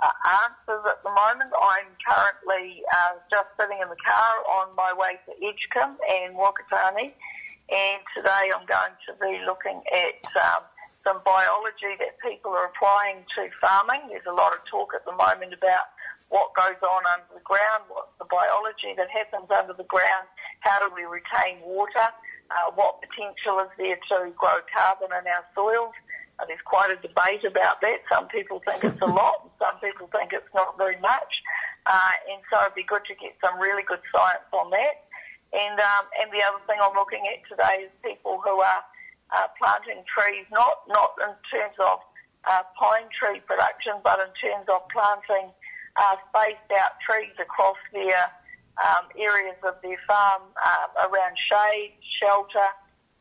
uh, 0.00 0.16
answers 0.44 0.84
at 0.88 1.00
the 1.04 1.12
moment. 1.12 1.52
I'm 1.52 1.92
currently 2.00 2.82
uh, 2.88 3.20
just 3.28 3.48
sitting 3.60 3.78
in 3.80 3.88
the 3.88 4.00
car 4.00 4.34
on 4.60 4.74
my 4.76 4.92
way 4.96 5.20
to 5.28 5.32
Edgecumbe 5.38 6.00
and 6.00 6.34
Whakatane, 6.34 7.12
and 7.68 8.00
today 8.16 8.50
I'm 8.50 8.66
going 8.66 8.96
to 9.06 9.12
be 9.20 9.44
looking 9.44 9.80
at 9.92 10.24
um, 10.40 10.64
some 11.04 11.20
biology 11.24 11.96
that 12.00 12.16
people 12.20 12.52
are 12.52 12.72
applying 12.72 13.24
to 13.36 13.48
farming. 13.60 14.08
There's 14.08 14.28
a 14.28 14.36
lot 14.36 14.52
of 14.52 14.60
talk 14.68 14.92
at 14.94 15.04
the 15.04 15.16
moment 15.16 15.52
about 15.52 15.92
what 16.30 16.54
goes 16.54 16.78
on 16.80 17.02
under 17.10 17.34
the 17.34 17.44
ground, 17.44 17.90
what's 17.90 18.14
the 18.18 18.28
biology 18.30 18.94
that 18.96 19.10
happens 19.10 19.50
under 19.50 19.74
the 19.74 19.88
ground, 19.90 20.30
how 20.60 20.78
do 20.78 20.86
we 20.94 21.02
retain 21.02 21.58
water, 21.66 22.06
uh, 22.50 22.70
what 22.74 23.02
potential 23.02 23.58
is 23.66 23.70
there 23.76 23.98
to 24.10 24.30
grow 24.38 24.62
carbon 24.70 25.10
in 25.10 25.26
our 25.26 25.44
soils. 25.54 25.94
Uh, 26.40 26.48
there's 26.48 26.64
quite 26.64 26.88
a 26.88 26.96
debate 26.96 27.44
about 27.44 27.80
that. 27.84 28.00
Some 28.08 28.28
people 28.28 28.62
think 28.64 28.84
it's 28.84 29.00
a 29.02 29.12
lot, 29.20 29.50
some 29.60 29.76
people 29.84 30.08
think 30.08 30.32
it's 30.32 30.48
not 30.54 30.78
very 30.78 30.98
much. 31.00 31.32
Uh, 31.84 32.12
and 32.32 32.40
so 32.48 32.60
it'd 32.64 32.74
be 32.74 32.84
good 32.84 33.04
to 33.08 33.14
get 33.20 33.36
some 33.44 33.60
really 33.60 33.82
good 33.84 34.00
science 34.08 34.48
on 34.52 34.70
that. 34.70 35.04
And 35.52 35.76
um, 35.80 36.04
and 36.22 36.30
the 36.30 36.40
other 36.46 36.62
thing 36.64 36.78
I'm 36.80 36.94
looking 36.94 37.26
at 37.26 37.42
today 37.50 37.90
is 37.90 37.90
people 38.06 38.38
who 38.38 38.62
are 38.62 38.82
uh, 39.34 39.50
planting 39.58 40.06
trees, 40.06 40.46
not 40.52 40.86
not 40.88 41.18
in 41.18 41.34
terms 41.50 41.74
of 41.82 41.98
uh, 42.46 42.62
pine 42.78 43.10
tree 43.10 43.42
production, 43.42 43.98
but 44.04 44.22
in 44.22 44.30
terms 44.38 44.70
of 44.70 44.86
planting 44.94 45.50
uh, 45.96 46.16
spaced 46.30 46.70
out 46.78 47.02
trees 47.02 47.34
across 47.42 47.76
their 47.92 48.30
um, 48.78 49.10
areas 49.18 49.58
of 49.66 49.74
their 49.82 49.98
farm 50.06 50.54
uh, 50.54 51.10
around 51.10 51.34
shade, 51.50 51.98
shelter, 52.22 52.70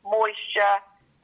moisture, 0.06 0.78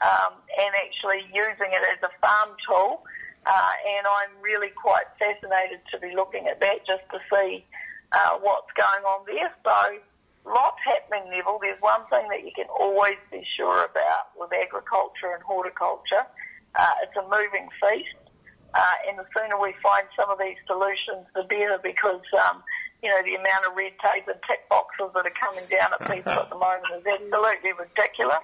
um, 0.04 0.34
and 0.60 0.72
actually 0.76 1.24
using 1.32 1.72
it 1.72 1.84
as 1.84 2.02
a 2.04 2.12
farm 2.20 2.56
tool. 2.68 3.04
Uh, 3.46 3.74
and 3.86 4.08
I'm 4.08 4.34
really 4.42 4.74
quite 4.74 5.06
fascinated 5.22 5.80
to 5.94 6.00
be 6.00 6.16
looking 6.16 6.48
at 6.48 6.60
that 6.62 6.82
just 6.88 7.06
to 7.14 7.20
see 7.30 7.64
uh, 8.12 8.42
what's 8.42 8.72
going 8.74 9.06
on 9.06 9.22
there. 9.30 9.54
So 9.62 10.02
lots 10.50 10.82
happening, 10.82 11.30
Neville. 11.30 11.60
There's 11.62 11.82
one 11.82 12.10
thing 12.10 12.26
that 12.30 12.42
you 12.44 12.52
can 12.56 12.66
always 12.74 13.22
be 13.30 13.46
sure 13.56 13.86
about 13.86 14.34
with 14.34 14.50
agriculture 14.50 15.34
and 15.34 15.44
horticulture. 15.44 16.26
Uh, 16.74 16.94
it's 17.06 17.16
a 17.16 17.24
moving 17.30 17.70
feast. 17.78 18.18
Uh, 18.74 19.08
and 19.08 19.18
the 19.18 19.26
sooner 19.32 19.56
we 19.56 19.74
find 19.82 20.04
some 20.20 20.30
of 20.30 20.38
these 20.38 20.60
solutions, 20.68 21.24
the 21.34 21.44
better, 21.48 21.80
because 21.82 22.20
um, 22.50 22.60
you 23.04 23.10
know, 23.10 23.22
the 23.24 23.36
amount 23.36 23.66
of 23.68 23.76
red 23.76 23.94
tape 24.02 24.28
and 24.28 24.40
tick 24.48 24.68
boxes 24.70 25.12
that 25.14 25.26
are 25.26 25.38
coming 25.38 25.64
down 25.70 25.94
at 25.94 26.02
people 26.10 26.34
at 26.34 26.50
the 26.50 26.58
moment 26.58 26.90
is 26.96 27.06
absolutely 27.06 27.74
ridiculous. 27.76 28.44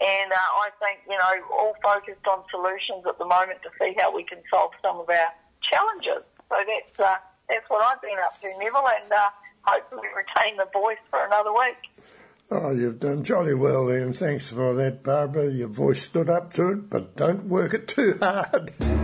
And 0.00 0.28
uh, 0.32 0.50
I 0.64 0.68
think, 0.80 1.06
you 1.06 1.18
know, 1.18 1.34
all 1.54 1.74
focused 1.82 2.26
on 2.26 2.42
solutions 2.50 3.06
at 3.06 3.18
the 3.18 3.28
moment 3.28 3.62
to 3.62 3.70
see 3.78 3.94
how 3.98 4.14
we 4.14 4.24
can 4.24 4.42
solve 4.50 4.72
some 4.82 4.98
of 4.98 5.08
our 5.08 5.30
challenges. 5.62 6.24
So 6.50 6.56
that's, 6.58 6.96
uh, 6.98 7.16
that's 7.48 7.68
what 7.68 7.82
I've 7.84 8.02
been 8.02 8.18
up 8.18 8.40
to, 8.40 8.48
Neville, 8.58 8.90
and 8.90 9.12
uh, 9.12 9.30
hopefully 9.62 10.08
retain 10.10 10.56
the 10.56 10.66
voice 10.72 11.02
for 11.10 11.24
another 11.24 11.52
week. 11.52 11.80
Oh, 12.50 12.70
you've 12.72 13.00
done 13.00 13.24
jolly 13.24 13.54
well 13.54 13.86
then. 13.86 14.12
Thanks 14.12 14.50
for 14.50 14.74
that, 14.74 15.02
Barbara. 15.02 15.50
Your 15.50 15.68
voice 15.68 16.02
stood 16.02 16.28
up 16.28 16.52
to 16.54 16.72
it, 16.72 16.90
but 16.90 17.16
don't 17.16 17.46
work 17.46 17.72
it 17.72 17.88
too 17.88 18.18
hard. 18.20 18.72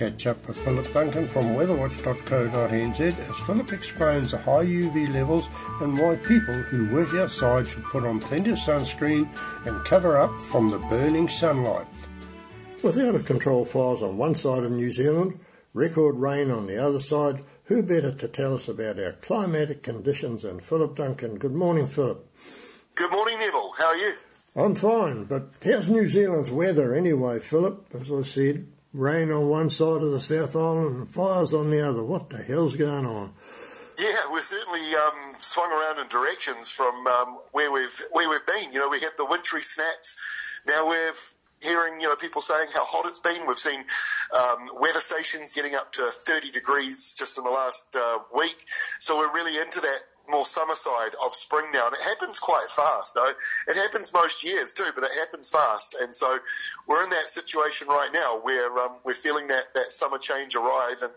Let's 0.00 0.12
catch 0.14 0.26
up 0.28 0.48
with 0.48 0.58
Philip 0.60 0.90
Duncan 0.94 1.28
from 1.28 1.54
weatherwatch.co.nz 1.54 3.00
as 3.00 3.46
Philip 3.46 3.72
explains 3.72 4.30
the 4.30 4.38
high 4.38 4.64
UV 4.64 5.12
levels 5.12 5.46
and 5.82 5.98
why 5.98 6.16
people 6.16 6.54
who 6.54 6.94
work 6.94 7.12
outside 7.12 7.68
should 7.68 7.84
put 7.84 8.06
on 8.06 8.18
plenty 8.18 8.50
of 8.50 8.58
sunscreen 8.58 9.28
and 9.66 9.84
cover 9.84 10.16
up 10.16 10.38
from 10.40 10.70
the 10.70 10.78
burning 10.78 11.28
sunlight. 11.28 11.86
With 12.82 12.96
out 12.96 13.14
of 13.14 13.26
control 13.26 13.66
fires 13.66 14.02
on 14.02 14.16
one 14.16 14.34
side 14.34 14.64
of 14.64 14.72
New 14.72 14.90
Zealand, 14.90 15.38
record 15.74 16.16
rain 16.16 16.50
on 16.50 16.66
the 16.66 16.82
other 16.82 17.00
side, 17.00 17.42
who 17.64 17.82
better 17.82 18.12
to 18.12 18.28
tell 18.28 18.54
us 18.54 18.68
about 18.68 18.98
our 18.98 19.12
climatic 19.12 19.82
conditions 19.82 20.42
than 20.42 20.60
Philip 20.60 20.96
Duncan? 20.96 21.36
Good 21.36 21.54
morning, 21.54 21.86
Philip. 21.86 22.26
Good 22.94 23.10
morning, 23.10 23.38
Neville. 23.38 23.74
How 23.76 23.88
are 23.88 23.96
you? 23.96 24.14
I'm 24.56 24.74
fine, 24.74 25.24
but 25.24 25.50
how's 25.62 25.90
New 25.90 26.08
Zealand's 26.08 26.50
weather 26.50 26.94
anyway, 26.94 27.38
Philip? 27.38 27.86
As 27.94 28.10
I 28.10 28.22
said, 28.22 28.66
rain 28.92 29.30
on 29.30 29.48
one 29.48 29.70
side 29.70 30.02
of 30.02 30.10
the 30.10 30.20
South 30.20 30.56
Island 30.56 30.96
and 30.96 31.08
fires 31.08 31.52
on 31.52 31.70
the 31.70 31.86
other. 31.86 32.02
What 32.02 32.30
the 32.30 32.42
hell's 32.42 32.76
going 32.76 33.06
on? 33.06 33.32
Yeah, 33.98 34.30
we're 34.30 34.40
certainly 34.40 34.94
um, 34.94 35.34
swung 35.38 35.70
around 35.70 35.98
in 35.98 36.08
directions 36.08 36.70
from 36.70 37.06
um, 37.06 37.38
where 37.52 37.70
we've 37.70 38.02
where 38.12 38.28
we've 38.28 38.46
been. 38.46 38.72
You 38.72 38.78
know, 38.78 38.88
we 38.88 39.00
had 39.00 39.12
the 39.18 39.26
wintry 39.26 39.62
snaps. 39.62 40.16
Now 40.66 40.88
we're 40.88 41.12
hearing 41.60 42.00
you 42.00 42.08
know 42.08 42.16
people 42.16 42.40
saying 42.40 42.68
how 42.72 42.84
hot 42.84 43.06
it's 43.06 43.20
been. 43.20 43.46
We've 43.46 43.58
seen 43.58 43.84
um, 44.34 44.70
weather 44.80 45.00
stations 45.00 45.52
getting 45.52 45.74
up 45.74 45.92
to 45.94 46.10
30 46.10 46.50
degrees 46.50 47.14
just 47.18 47.36
in 47.36 47.44
the 47.44 47.50
last 47.50 47.84
uh, 47.94 48.18
week. 48.34 48.56
So 48.98 49.18
we're 49.18 49.34
really 49.34 49.58
into 49.58 49.80
that 49.80 49.98
more 50.30 50.44
summer 50.44 50.74
side 50.74 51.12
of 51.24 51.34
spring 51.34 51.66
now, 51.72 51.86
and 51.86 51.94
it 51.94 52.02
happens 52.02 52.38
quite 52.38 52.70
fast. 52.70 53.14
Though 53.14 53.32
it 53.68 53.76
happens 53.76 54.12
most 54.12 54.44
years 54.44 54.72
too, 54.72 54.90
but 54.94 55.04
it 55.04 55.12
happens 55.18 55.48
fast, 55.48 55.96
and 56.00 56.14
so 56.14 56.38
we're 56.86 57.02
in 57.04 57.10
that 57.10 57.30
situation 57.30 57.88
right 57.88 58.10
now 58.12 58.40
where 58.40 58.72
um, 58.78 58.96
we're 59.04 59.14
feeling 59.14 59.48
that 59.48 59.74
that 59.74 59.92
summer 59.92 60.18
change 60.18 60.54
arrive, 60.54 61.02
and 61.02 61.12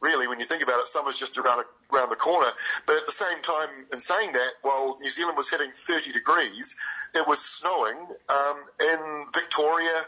really, 0.00 0.26
when 0.28 0.40
you 0.40 0.46
think 0.46 0.62
about 0.62 0.80
it, 0.80 0.86
summer's 0.86 1.18
just 1.18 1.38
around 1.38 1.64
around 1.92 2.10
the 2.10 2.16
corner. 2.16 2.50
But 2.86 2.96
at 2.96 3.06
the 3.06 3.12
same 3.12 3.40
time, 3.42 3.68
in 3.92 4.00
saying 4.00 4.32
that, 4.32 4.50
while 4.62 4.98
New 5.00 5.10
Zealand 5.10 5.36
was 5.36 5.48
hitting 5.48 5.70
30 5.74 6.12
degrees, 6.12 6.76
it 7.14 7.26
was 7.26 7.40
snowing 7.40 7.96
um, 8.28 8.64
in 8.80 9.26
Victoria 9.32 10.04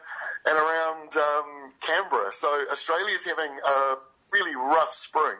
and 0.46 0.58
around 0.58 1.16
um, 1.16 1.72
Canberra. 1.80 2.32
So 2.32 2.48
Australia's 2.70 3.24
having 3.24 3.50
a 3.66 3.94
really 4.32 4.54
rough 4.54 4.92
spring. 4.92 5.36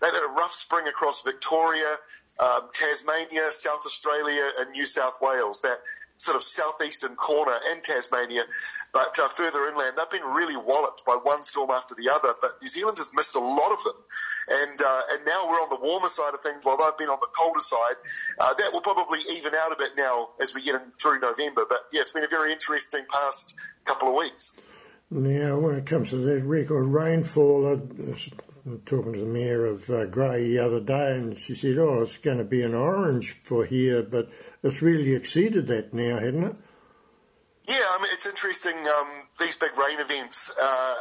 They've 0.00 0.12
had 0.12 0.24
a 0.24 0.32
rough 0.32 0.52
spring 0.52 0.88
across 0.88 1.22
Victoria, 1.22 1.96
um, 2.38 2.68
Tasmania, 2.74 3.52
South 3.52 3.84
Australia, 3.86 4.50
and 4.58 4.72
New 4.72 4.86
South 4.86 5.20
Wales. 5.20 5.62
That 5.62 5.78
sort 6.16 6.36
of 6.36 6.42
southeastern 6.42 7.16
corner 7.16 7.56
and 7.70 7.82
Tasmania, 7.82 8.44
but 8.92 9.18
uh, 9.18 9.28
further 9.28 9.66
inland, 9.66 9.96
they've 9.96 10.10
been 10.10 10.30
really 10.30 10.56
walloped 10.56 11.04
by 11.04 11.18
one 11.20 11.42
storm 11.42 11.70
after 11.70 11.96
the 11.96 12.08
other. 12.10 12.34
But 12.40 12.62
New 12.62 12.68
Zealand 12.68 12.98
has 12.98 13.08
missed 13.14 13.34
a 13.34 13.40
lot 13.40 13.72
of 13.72 13.82
them, 13.82 13.96
and 14.48 14.82
uh, 14.82 15.00
and 15.10 15.24
now 15.26 15.48
we're 15.48 15.60
on 15.60 15.70
the 15.70 15.80
warmer 15.80 16.08
side 16.08 16.34
of 16.34 16.40
things, 16.42 16.64
while 16.64 16.76
they've 16.76 16.98
been 16.98 17.08
on 17.08 17.18
the 17.20 17.28
colder 17.36 17.60
side. 17.60 17.96
Uh, 18.38 18.54
that 18.54 18.72
will 18.72 18.80
probably 18.80 19.20
even 19.30 19.54
out 19.54 19.72
a 19.72 19.76
bit 19.76 19.92
now 19.96 20.30
as 20.40 20.54
we 20.54 20.62
get 20.62 20.76
in 20.76 20.92
through 21.00 21.20
November. 21.20 21.64
But 21.68 21.78
yeah, 21.92 22.02
it's 22.02 22.12
been 22.12 22.24
a 22.24 22.28
very 22.28 22.52
interesting 22.52 23.04
past 23.10 23.54
couple 23.84 24.08
of 24.08 24.14
weeks. 24.14 24.52
Now, 25.10 25.58
when 25.58 25.76
it 25.76 25.86
comes 25.86 26.10
to 26.10 26.16
that 26.16 26.42
record 26.44 26.86
rainfall, 26.86 27.80
Talking 28.86 29.12
to 29.12 29.20
the 29.20 29.26
mayor 29.26 29.66
of 29.66 29.90
uh, 29.90 30.06
Grey 30.06 30.48
the 30.48 30.58
other 30.58 30.80
day, 30.80 31.16
and 31.16 31.36
she 31.38 31.54
said, 31.54 31.76
"Oh, 31.76 32.00
it's 32.00 32.16
going 32.16 32.38
to 32.38 32.44
be 32.44 32.62
an 32.62 32.74
orange 32.74 33.32
for 33.42 33.66
here, 33.66 34.02
but 34.02 34.30
it's 34.62 34.80
really 34.80 35.14
exceeded 35.14 35.66
that 35.66 35.92
now, 35.92 36.18
hasn't 36.18 36.44
it?" 36.44 36.56
Yeah, 37.68 37.84
I 37.90 37.98
mean, 38.00 38.10
it's 38.12 38.26
interesting, 38.26 38.74
um, 38.88 39.08
these 39.38 39.56
big 39.56 39.76
rain 39.76 40.00
events. 40.00 40.50
Uh, 40.50 40.94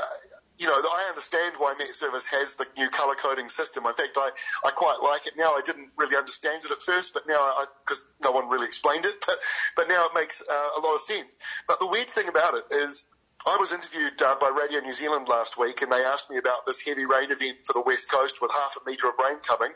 you 0.57 0.67
know, 0.67 0.75
I 0.75 1.07
understand 1.09 1.55
why 1.57 1.73
Met 1.77 1.95
Service 1.95 2.27
has 2.27 2.55
the 2.55 2.67
new 2.77 2.89
colour 2.89 3.15
coding 3.15 3.49
system. 3.49 3.85
In 3.85 3.93
fact, 3.93 4.17
I, 4.17 4.29
I 4.65 4.71
quite 4.71 4.99
like 5.01 5.25
it 5.25 5.33
now. 5.38 5.53
I 5.53 5.61
didn't 5.65 5.89
really 5.97 6.15
understand 6.15 6.65
it 6.65 6.71
at 6.71 6.81
first, 6.81 7.13
but 7.13 7.27
now, 7.27 7.39
I, 7.39 7.65
because 7.85 8.05
no 8.21 8.31
one 8.31 8.49
really 8.49 8.67
explained 8.67 9.05
it, 9.05 9.15
but, 9.27 9.39
but 9.75 9.88
now 9.88 10.05
it 10.05 10.11
makes 10.13 10.41
uh, 10.41 10.69
a 10.77 10.79
lot 10.79 10.95
of 10.95 11.01
sense. 11.01 11.29
But 11.67 11.79
the 11.79 11.88
weird 11.88 12.09
thing 12.09 12.27
about 12.27 12.55
it 12.55 12.65
is, 12.71 13.05
I 13.45 13.58
was 13.58 13.73
interviewed 13.73 14.21
uh, 14.21 14.36
by 14.39 14.49
Radio 14.58 14.79
New 14.79 14.93
Zealand 14.93 15.27
last 15.27 15.58
week, 15.58 15.82
and 15.82 15.91
they 15.91 16.03
asked 16.03 16.29
me 16.29 16.38
about 16.38 16.65
this 16.65 16.82
heavy 16.82 17.06
rain 17.06 17.29
event 17.29 17.58
for 17.65 17.73
the 17.73 17.82
West 17.82 18.10
Coast 18.10 18.41
with 18.41 18.51
half 18.51 18.77
a 18.77 18.89
metre 18.89 19.10
of 19.10 19.15
rain 19.21 19.38
coming. 19.45 19.71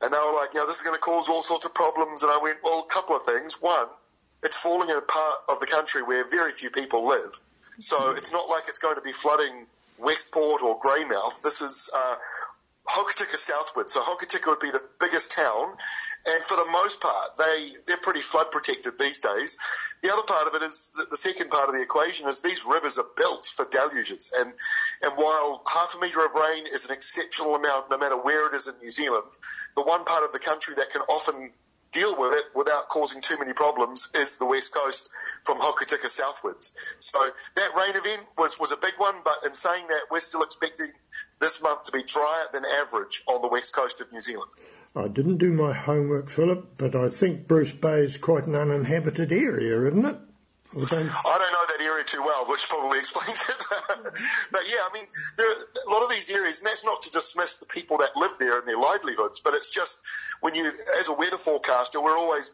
And 0.00 0.12
they 0.12 0.18
were 0.18 0.32
like, 0.32 0.54
you 0.54 0.60
know, 0.60 0.66
this 0.66 0.76
is 0.76 0.82
going 0.82 0.96
to 0.96 1.00
cause 1.00 1.28
all 1.28 1.42
sorts 1.42 1.66
of 1.66 1.74
problems. 1.74 2.22
And 2.22 2.32
I 2.32 2.38
went, 2.38 2.58
well, 2.64 2.86
a 2.88 2.92
couple 2.92 3.14
of 3.14 3.26
things. 3.26 3.60
One, 3.60 3.88
it's 4.42 4.56
falling 4.56 4.88
in 4.88 4.96
a 4.96 5.02
part 5.02 5.36
of 5.48 5.60
the 5.60 5.66
country 5.66 6.02
where 6.02 6.28
very 6.28 6.52
few 6.52 6.70
people 6.70 7.06
live. 7.06 7.38
So 7.78 8.12
it's 8.12 8.32
not 8.32 8.48
like 8.48 8.64
it's 8.68 8.78
going 8.78 8.96
to 8.96 9.02
be 9.02 9.12
flooding 9.12 9.66
Westport 9.98 10.62
or 10.62 10.80
Greymouth. 10.80 11.42
This 11.42 11.60
is 11.60 11.90
uh, 11.94 12.16
Hokitika 12.88 13.36
southward. 13.36 13.90
So 13.90 14.00
Hokitika 14.00 14.46
would 14.46 14.60
be 14.60 14.70
the 14.70 14.82
biggest 14.98 15.32
town, 15.32 15.74
and 16.26 16.44
for 16.44 16.56
the 16.56 16.66
most 16.66 17.00
part, 17.00 17.36
they 17.38 17.72
they're 17.86 17.98
pretty 17.98 18.22
flood 18.22 18.50
protected 18.50 18.98
these 18.98 19.20
days. 19.20 19.58
The 20.02 20.12
other 20.12 20.22
part 20.22 20.46
of 20.46 20.54
it 20.54 20.62
is 20.62 20.90
the, 20.96 21.06
the 21.10 21.16
second 21.16 21.50
part 21.50 21.68
of 21.68 21.74
the 21.74 21.82
equation 21.82 22.28
is 22.28 22.40
these 22.40 22.64
rivers 22.64 22.98
are 22.98 23.06
built 23.16 23.46
for 23.46 23.66
deluges, 23.66 24.32
and 24.36 24.52
and 25.02 25.12
while 25.16 25.62
half 25.66 25.94
a 25.94 26.00
metre 26.00 26.24
of 26.24 26.32
rain 26.32 26.66
is 26.66 26.86
an 26.86 26.92
exceptional 26.92 27.54
amount, 27.54 27.90
no 27.90 27.98
matter 27.98 28.16
where 28.16 28.46
it 28.48 28.54
is 28.54 28.68
in 28.68 28.74
New 28.82 28.90
Zealand, 28.90 29.26
the 29.76 29.82
one 29.82 30.04
part 30.04 30.24
of 30.24 30.32
the 30.32 30.38
country 30.38 30.74
that 30.76 30.90
can 30.90 31.02
often 31.02 31.52
deal 31.94 32.18
with 32.18 32.34
it 32.34 32.44
without 32.54 32.88
causing 32.88 33.22
too 33.22 33.38
many 33.38 33.52
problems 33.52 34.08
is 34.14 34.36
the 34.36 34.44
west 34.44 34.74
coast 34.74 35.08
from 35.44 35.58
Hokitika 35.60 36.08
southwards. 36.08 36.72
So 36.98 37.18
that 37.54 37.70
rain 37.78 37.94
event 37.94 38.26
was, 38.36 38.58
was 38.58 38.72
a 38.72 38.76
big 38.76 38.94
one, 38.98 39.14
but 39.24 39.46
in 39.46 39.54
saying 39.54 39.86
that, 39.88 40.00
we're 40.10 40.20
still 40.20 40.42
expecting 40.42 40.88
this 41.40 41.62
month 41.62 41.84
to 41.84 41.92
be 41.92 42.02
drier 42.02 42.46
than 42.52 42.64
average 42.64 43.22
on 43.26 43.40
the 43.40 43.48
west 43.48 43.72
coast 43.72 44.00
of 44.00 44.12
New 44.12 44.20
Zealand. 44.20 44.50
I 44.96 45.08
didn't 45.08 45.38
do 45.38 45.52
my 45.52 45.72
homework, 45.72 46.30
Philip, 46.30 46.74
but 46.76 46.94
I 46.94 47.08
think 47.08 47.48
Bruce 47.48 47.72
Bay 47.72 48.00
is 48.00 48.16
quite 48.16 48.46
an 48.46 48.54
uninhabited 48.54 49.32
area, 49.32 49.88
isn't 49.88 50.04
it? 50.04 50.16
I 50.76 50.84
don't... 50.84 51.06
Know 51.06 51.66
that 51.68 51.84
area 51.84 52.04
too 52.04 52.22
well, 52.22 52.46
which 52.48 52.68
probably 52.68 52.98
explains 53.00 53.40
it. 53.48 53.56
but 54.52 54.62
yeah, 54.68 54.78
I 54.88 54.90
mean, 54.92 55.04
there 55.36 55.48
are 55.48 55.54
a 55.86 55.90
lot 55.90 56.02
of 56.02 56.10
these 56.10 56.30
areas, 56.30 56.58
and 56.58 56.66
that's 56.66 56.84
not 56.84 57.02
to 57.02 57.10
dismiss 57.10 57.56
the 57.56 57.66
people 57.66 57.98
that 57.98 58.16
live 58.16 58.32
there 58.38 58.58
and 58.58 58.68
their 58.68 58.78
livelihoods, 58.78 59.40
but 59.40 59.54
it's 59.54 59.70
just 59.70 60.00
when 60.40 60.54
you, 60.54 60.72
as 60.98 61.08
a 61.08 61.12
weather 61.12 61.38
forecaster, 61.38 62.00
we're 62.00 62.16
always 62.16 62.50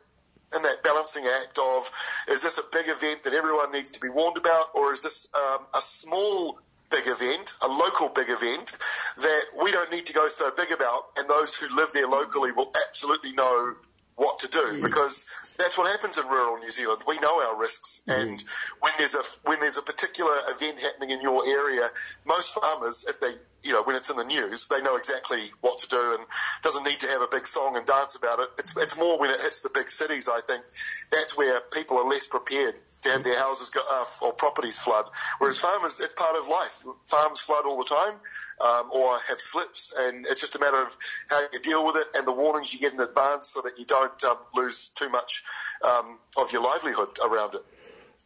in 0.54 0.62
that 0.62 0.82
balancing 0.82 1.26
act 1.26 1.58
of, 1.58 1.90
is 2.28 2.42
this 2.42 2.58
a 2.58 2.64
big 2.72 2.88
event 2.88 3.24
that 3.24 3.34
everyone 3.34 3.70
needs 3.72 3.90
to 3.92 4.00
be 4.00 4.08
warned 4.08 4.36
about, 4.36 4.68
or 4.74 4.92
is 4.92 5.00
this 5.00 5.28
um, 5.34 5.66
a 5.74 5.80
small 5.80 6.58
big 6.90 7.06
event, 7.06 7.54
a 7.60 7.68
local 7.68 8.08
big 8.08 8.28
event 8.28 8.72
that 9.18 9.42
we 9.62 9.70
don't 9.70 9.90
need 9.90 10.06
to 10.06 10.12
go 10.12 10.28
so 10.28 10.50
big 10.50 10.70
about, 10.72 11.04
and 11.16 11.28
those 11.28 11.54
who 11.54 11.74
live 11.74 11.92
there 11.92 12.08
locally 12.08 12.52
will 12.52 12.72
absolutely 12.86 13.32
know 13.32 13.74
what 14.16 14.38
to 14.40 14.48
do 14.48 14.82
because 14.82 15.24
that's 15.56 15.78
what 15.78 15.90
happens 15.90 16.18
in 16.18 16.26
rural 16.26 16.58
New 16.58 16.70
Zealand. 16.70 17.02
We 17.06 17.18
know 17.20 17.42
our 17.42 17.58
risks, 17.58 18.02
and 18.06 18.42
when 18.80 18.92
there's 18.98 19.14
a 19.14 19.22
when 19.44 19.60
there's 19.60 19.78
a 19.78 19.82
particular 19.82 20.36
event 20.48 20.78
happening 20.78 21.10
in 21.10 21.22
your 21.22 21.46
area, 21.46 21.88
most 22.26 22.52
farmers, 22.52 23.06
if 23.08 23.18
they 23.18 23.36
you 23.62 23.72
know 23.72 23.82
when 23.82 23.96
it's 23.96 24.10
in 24.10 24.16
the 24.16 24.24
news, 24.24 24.68
they 24.68 24.80
know 24.80 24.96
exactly 24.96 25.50
what 25.60 25.78
to 25.80 25.88
do 25.88 26.16
and 26.18 26.26
doesn't 26.62 26.84
need 26.84 27.00
to 27.00 27.06
have 27.08 27.22
a 27.22 27.28
big 27.30 27.46
song 27.46 27.76
and 27.76 27.86
dance 27.86 28.14
about 28.14 28.40
it. 28.40 28.48
It's 28.58 28.76
it's 28.76 28.96
more 28.96 29.18
when 29.18 29.30
it 29.30 29.40
hits 29.40 29.60
the 29.60 29.70
big 29.70 29.90
cities. 29.90 30.28
I 30.28 30.40
think 30.46 30.62
that's 31.10 31.36
where 31.36 31.60
people 31.60 31.98
are 31.98 32.08
less 32.08 32.26
prepared 32.26 32.74
to 33.02 33.08
have 33.10 33.24
their 33.24 33.38
houses 33.38 33.70
go, 33.70 33.80
uh, 33.90 34.04
or 34.22 34.32
properties 34.32 34.78
flood. 34.78 35.06
Whereas 35.38 35.58
farmers, 35.58 36.00
it's 36.00 36.14
part 36.14 36.36
of 36.36 36.48
life. 36.48 36.84
Farms 37.06 37.40
flood 37.40 37.64
all 37.64 37.78
the 37.78 37.84
time, 37.84 38.14
um, 38.60 38.90
or 38.92 39.18
have 39.26 39.40
slips, 39.40 39.94
and 39.96 40.26
it's 40.26 40.40
just 40.40 40.54
a 40.54 40.58
matter 40.58 40.82
of 40.82 40.96
how 41.28 41.40
you 41.52 41.60
deal 41.60 41.86
with 41.86 41.96
it 41.96 42.08
and 42.14 42.26
the 42.26 42.32
warnings 42.32 42.72
you 42.72 42.80
get 42.80 42.92
in 42.92 43.00
advance 43.00 43.48
so 43.48 43.62
that 43.62 43.78
you 43.78 43.84
don't 43.86 44.22
um, 44.24 44.36
lose 44.54 44.90
too 44.94 45.08
much 45.08 45.44
um, 45.82 46.18
of 46.36 46.52
your 46.52 46.62
livelihood 46.62 47.18
around 47.24 47.54
it. 47.54 47.64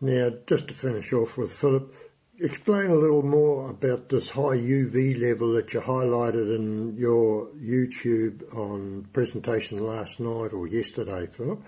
Now, 0.01 0.31
just 0.47 0.69
to 0.69 0.75
finish 0.75 1.13
off 1.13 1.39
with 1.39 1.53
Philip, 1.53 1.95
explain 2.41 2.91
a 2.91 2.95
little 2.95 3.23
more 3.23 3.71
about 3.71 4.09
this 4.09 4.31
high 4.31 4.57
UV 4.57 5.21
level 5.21 5.53
that 5.55 5.73
you 5.73 5.81
highlighted 5.81 6.55
in 6.55 6.97
your 6.97 7.49
YouTube 7.55 8.43
on 8.55 9.09
presentation 9.13 9.79
last 9.79 10.21
night 10.21 10.53
or 10.53 10.67
yesterday, 10.67 11.27
Philip. 11.27 11.63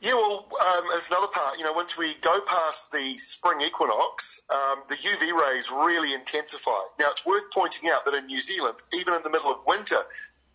Yeah, 0.00 0.14
well, 0.14 0.48
um, 0.60 0.84
it's 0.94 1.08
another 1.10 1.28
part. 1.28 1.58
You 1.58 1.64
know, 1.64 1.72
once 1.72 1.96
we 1.96 2.14
go 2.22 2.40
past 2.40 2.90
the 2.90 3.16
spring 3.18 3.60
equinox, 3.60 4.40
um, 4.52 4.82
the 4.88 4.96
UV 4.96 5.32
rays 5.32 5.70
really 5.70 6.12
intensify. 6.12 6.80
Now, 6.98 7.10
it's 7.10 7.24
worth 7.24 7.44
pointing 7.52 7.88
out 7.88 8.04
that 8.04 8.14
in 8.14 8.26
New 8.26 8.40
Zealand, 8.40 8.78
even 8.92 9.14
in 9.14 9.22
the 9.22 9.30
middle 9.30 9.52
of 9.52 9.58
winter, 9.64 9.98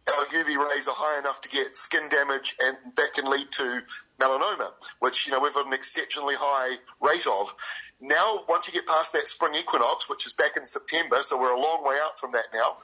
our 0.08 0.26
UV 0.26 0.70
rays 0.70 0.88
are 0.88 0.96
high 0.96 1.20
enough 1.20 1.42
to 1.42 1.50
get 1.50 1.76
skin 1.76 2.10
damage 2.10 2.56
and 2.62 2.78
that 2.96 3.14
can 3.14 3.26
lead 3.30 3.52
to 3.52 3.82
melanoma, 4.20 4.72
which, 5.00 5.28
you 5.28 5.34
know, 5.34 5.40
we've 5.40 5.54
got 5.54 5.66
an 5.66 5.74
exceptionally 5.74 6.36
high 6.38 6.78
rate 7.02 7.28
of. 7.28 7.54
Now, 8.00 8.44
once 8.48 8.68
you 8.68 8.74
get 8.74 8.86
past 8.86 9.14
that 9.14 9.28
spring 9.28 9.56
equinox, 9.56 10.08
which 10.08 10.26
is 10.28 10.34
back 10.34 10.56
in 10.56 10.66
September, 10.66 11.24
so 11.24 11.40
we're 11.40 11.54
a 11.54 11.60
long 11.60 11.84
way 11.84 11.96
out 12.02 12.20
from 12.20 12.34
that 12.34 12.46
now, 12.54 12.78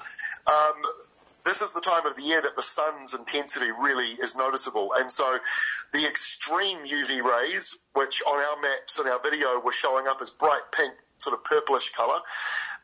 um, 0.48 0.82
this 1.46 1.62
is 1.62 1.74
the 1.74 1.82
time 1.82 2.06
of 2.06 2.16
the 2.16 2.24
year 2.24 2.42
that 2.42 2.56
the 2.56 2.64
sun's 2.64 3.14
intensity 3.14 3.70
really 3.70 4.08
is 4.08 4.36
noticeable. 4.36 4.94
And 4.98 5.12
so 5.12 5.38
the 5.94 6.08
extreme 6.08 6.80
UV 6.80 7.22
rays, 7.22 7.76
which 7.94 8.24
on 8.26 8.42
our 8.42 8.62
maps 8.62 8.98
and 8.98 9.08
our 9.08 9.22
video 9.22 9.60
were 9.60 9.72
showing 9.72 10.08
up 10.08 10.20
as 10.22 10.32
bright 10.32 10.62
pink, 10.72 10.94
sort 11.18 11.38
of 11.38 11.44
purplish 11.44 11.92
colour, 11.92 12.20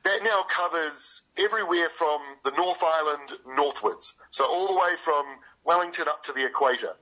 that 0.04 0.24
now 0.24 0.44
covers 0.44 1.22
everywhere 1.38 1.90
from 1.90 2.22
the 2.44 2.52
North 2.52 2.84
Island 2.84 3.34
northwards. 3.56 4.14
So 4.30 4.46
all 4.46 4.68
the 4.68 4.76
way 4.76 4.96
from 4.98 5.26
Wellington 5.64 6.08
up 6.08 6.24
to 6.24 6.34
the 6.34 6.46
equator. 6.46 6.94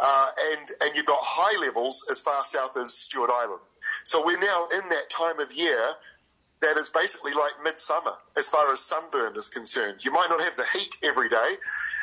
Uh, 0.00 0.28
and, 0.52 0.70
and 0.80 0.96
you've 0.96 1.06
got 1.06 1.20
high 1.22 1.58
levels 1.60 2.04
as 2.10 2.20
far 2.20 2.44
south 2.44 2.76
as 2.76 2.94
Stewart 2.94 3.30
Island. 3.30 3.60
So 4.04 4.24
we're 4.24 4.40
now 4.40 4.68
in 4.72 4.88
that 4.88 5.10
time 5.10 5.40
of 5.40 5.52
year 5.52 5.94
that 6.60 6.76
is 6.76 6.90
basically 6.90 7.32
like 7.32 7.52
midsummer 7.62 8.14
as 8.36 8.48
far 8.48 8.72
as 8.72 8.80
sunburn 8.80 9.36
is 9.36 9.48
concerned. 9.48 10.04
You 10.04 10.12
might 10.12 10.28
not 10.30 10.40
have 10.40 10.56
the 10.56 10.66
heat 10.72 10.96
every 11.02 11.28
day, 11.28 11.56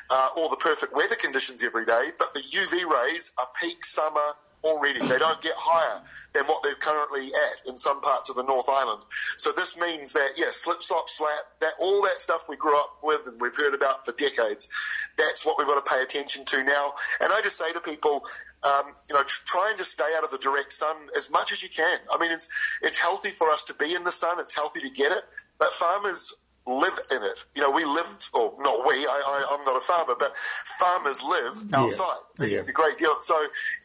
uh, 0.10 0.30
or 0.36 0.50
the 0.50 0.58
perfect 0.58 0.94
weather 0.94 1.16
conditions 1.16 1.64
every 1.64 1.86
day, 1.86 2.10
but 2.18 2.34
the 2.34 2.42
UV 2.42 2.86
rays 2.90 3.32
are 3.38 3.48
peak 3.62 3.86
summer 3.86 4.34
already. 4.64 5.00
They 5.00 5.18
don't 5.18 5.42
get 5.42 5.54
higher 5.56 6.02
than 6.34 6.46
what 6.46 6.64
they're 6.64 6.76
currently 6.76 7.32
at 7.34 7.68
in 7.68 7.78
some 7.78 8.02
parts 8.02 8.30
of 8.30 8.36
the 8.36 8.44
North 8.44 8.68
Island. 8.70 9.02
So 9.38 9.52
this 9.52 9.78
means 9.78 10.14
that, 10.14 10.32
yeah, 10.38 10.52
slip, 10.52 10.84
slop, 10.84 11.10
slap, 11.10 11.40
that, 11.62 11.74
all 11.80 12.04
that 12.04 12.20
stuff 12.20 12.48
we 12.48 12.56
grew 12.56 12.78
up 12.78 12.98
with 13.04 13.22
and 13.28 13.40
we've 13.40 13.56
heard 13.56 13.74
about 13.74 14.06
for 14.06 14.12
decades, 14.12 14.70
that's 15.18 15.46
what 15.46 15.58
we've 15.58 15.68
got 15.68 15.84
to 15.84 15.90
pay 15.90 16.02
attention 16.02 16.46
to 16.46 16.64
now. 16.64 16.94
And 17.20 17.32
I 17.32 17.42
just 17.42 17.58
say 17.58 17.72
to 17.74 17.80
people, 17.80 18.26
um, 18.64 18.94
you 19.08 19.16
know, 19.16 19.24
trying 19.24 19.78
to 19.78 19.86
stay 19.86 20.12
out 20.18 20.24
of 20.24 20.32
the 20.32 20.38
direct 20.38 20.74
sun 20.74 20.96
as 21.16 21.30
much 21.30 21.52
as 21.52 21.64
you 21.64 21.70
can. 21.70 22.00
I 22.12 22.20
mean, 22.20 22.32
it's, 22.32 22.50
it's 22.82 22.98
healthy 22.98 23.32
for 23.32 23.50
us 23.50 23.64
to 23.64 23.74
be 23.74 23.96
in 23.96 24.04
the 24.04 24.12
sun. 24.12 24.40
It's 24.40 24.54
healthy 24.54 24.82
to 24.82 24.90
get 24.90 25.12
it, 25.12 25.24
but 25.58 25.74
farmers 25.74 26.34
live 26.70 27.00
in 27.12 27.24
it. 27.24 27.44
You 27.56 27.62
know, 27.62 27.72
we 27.72 27.86
lived, 27.86 28.30
or 28.34 28.54
not 28.60 28.86
we, 28.88 29.06
I, 29.06 29.22
I, 29.26 29.58
I'm 29.58 29.66
not 29.66 29.78
a 29.78 29.82
farmer, 29.82 30.16
but 30.18 30.34
farmers 30.80 31.22
live 31.22 31.74
outside. 31.74 32.20
It's 32.40 32.54
yeah. 32.54 32.60
a 32.60 32.72
great 32.72 32.98
deal. 32.98 33.16
So 33.22 33.36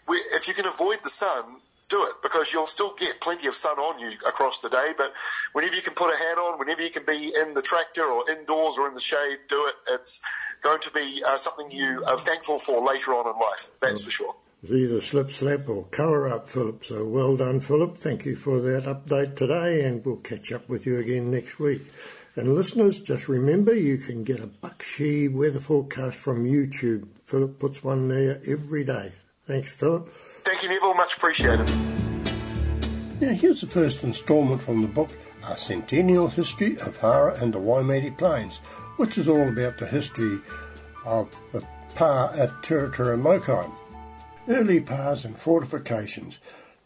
we, 0.09 0.17
if 0.33 0.49
you 0.49 0.55
can 0.55 0.67
avoid 0.67 0.99
the 1.03 1.11
sun, 1.11 1.45
do 1.89 2.05
it 2.05 2.15
because 2.23 2.53
you'll 2.53 2.67
still 2.67 2.95
get 2.95 3.21
plenty 3.21 3.47
of 3.47 3.55
sun 3.55 3.79
on 3.79 3.99
you 4.01 4.17
across 4.27 4.61
the 4.61 4.69
day. 4.69 4.93
But 4.97 5.13
whenever 5.53 5.75
you 5.75 5.83
can 5.83 5.95
put 5.95 6.13
a 6.13 6.17
hat 6.17 6.39
on, 6.39 6.59
whenever 6.59 6.83
you 6.83 6.91
can 6.91 7.05
be 7.05 7.35
in 7.35 7.55
the 7.55 7.63
tractor 7.63 8.05
or 8.05 8.29
indoors 8.31 8.77
or 8.79 8.89
in 8.89 8.95
the 8.95 9.01
shade, 9.01 9.39
do 9.49 9.67
it. 9.67 9.75
It's 9.95 10.21
going 10.63 10.81
to 10.81 10.91
be 10.91 11.23
uh, 11.25 11.37
something 11.37 11.71
you 11.71 12.05
are 12.07 12.19
thankful 12.19 12.59
for 12.59 12.85
later 12.85 13.15
on 13.15 13.27
in 13.27 13.41
life. 13.41 13.71
That's 13.81 14.05
for 14.05 14.11
sure. 14.11 14.35
It's 14.63 14.73
either 14.73 15.01
slip 15.03 15.31
slap 15.31 15.69
or 15.69 15.85
colour 15.85 16.27
up, 16.33 16.49
Philip. 16.49 16.87
So 16.87 17.05
well 17.05 17.37
done, 17.37 17.61
Philip. 17.61 17.99
Thank 17.99 18.25
you 18.25 18.35
for 18.35 18.61
that 18.61 18.85
update 18.85 19.37
today, 19.37 19.85
and 19.85 20.03
we'll 20.03 20.17
catch 20.17 20.53
up 20.53 20.71
with 20.71 20.87
you 20.87 20.99
again 20.99 21.31
next 21.31 21.59
week. 21.59 21.83
And 22.37 22.53
listeners, 22.53 22.99
just 22.99 23.29
remember 23.29 23.73
you 23.73 23.97
can 23.97 24.25
get 24.25 24.41
a 24.41 24.49
Buckshee 24.49 25.29
weather 25.33 25.61
forecast 25.61 26.17
from 26.17 26.45
YouTube. 26.45 27.07
Philip 27.25 27.61
puts 27.61 27.85
one 27.85 28.09
there 28.09 28.41
every 28.45 28.83
day. 28.83 29.13
Thanks, 29.47 29.71
Philip. 29.71 30.13
Thank 30.45 30.65
you, 30.65 30.69
Neville. 30.69 30.95
Much 30.95 31.17
appreciated. 31.17 31.69
Now, 33.21 33.33
here's 33.35 33.61
the 33.61 33.69
first 33.69 34.03
instalment 34.03 34.63
from 34.63 34.83
the 34.83 34.89
book, 34.89 35.11
A 35.49 35.57
Centennial 35.57 36.27
History 36.27 36.73
of 36.79 36.99
Hawera 36.99 37.41
and 37.41 37.55
the 37.55 37.61
Waimate 37.61 38.19
Plains, 38.19 38.57
which 38.97 39.17
is 39.17 39.29
all 39.29 39.49
about 39.49 39.79
the 39.79 39.87
history 39.87 40.41
of 41.05 41.29
the 41.53 41.65
pa 41.95 42.33
at 42.35 42.51
Turuturu 42.63 43.21
Mokai. 43.21 43.71
Early 44.49 44.81
pas 44.81 45.25
and 45.25 45.39
fortifications. 45.39 46.39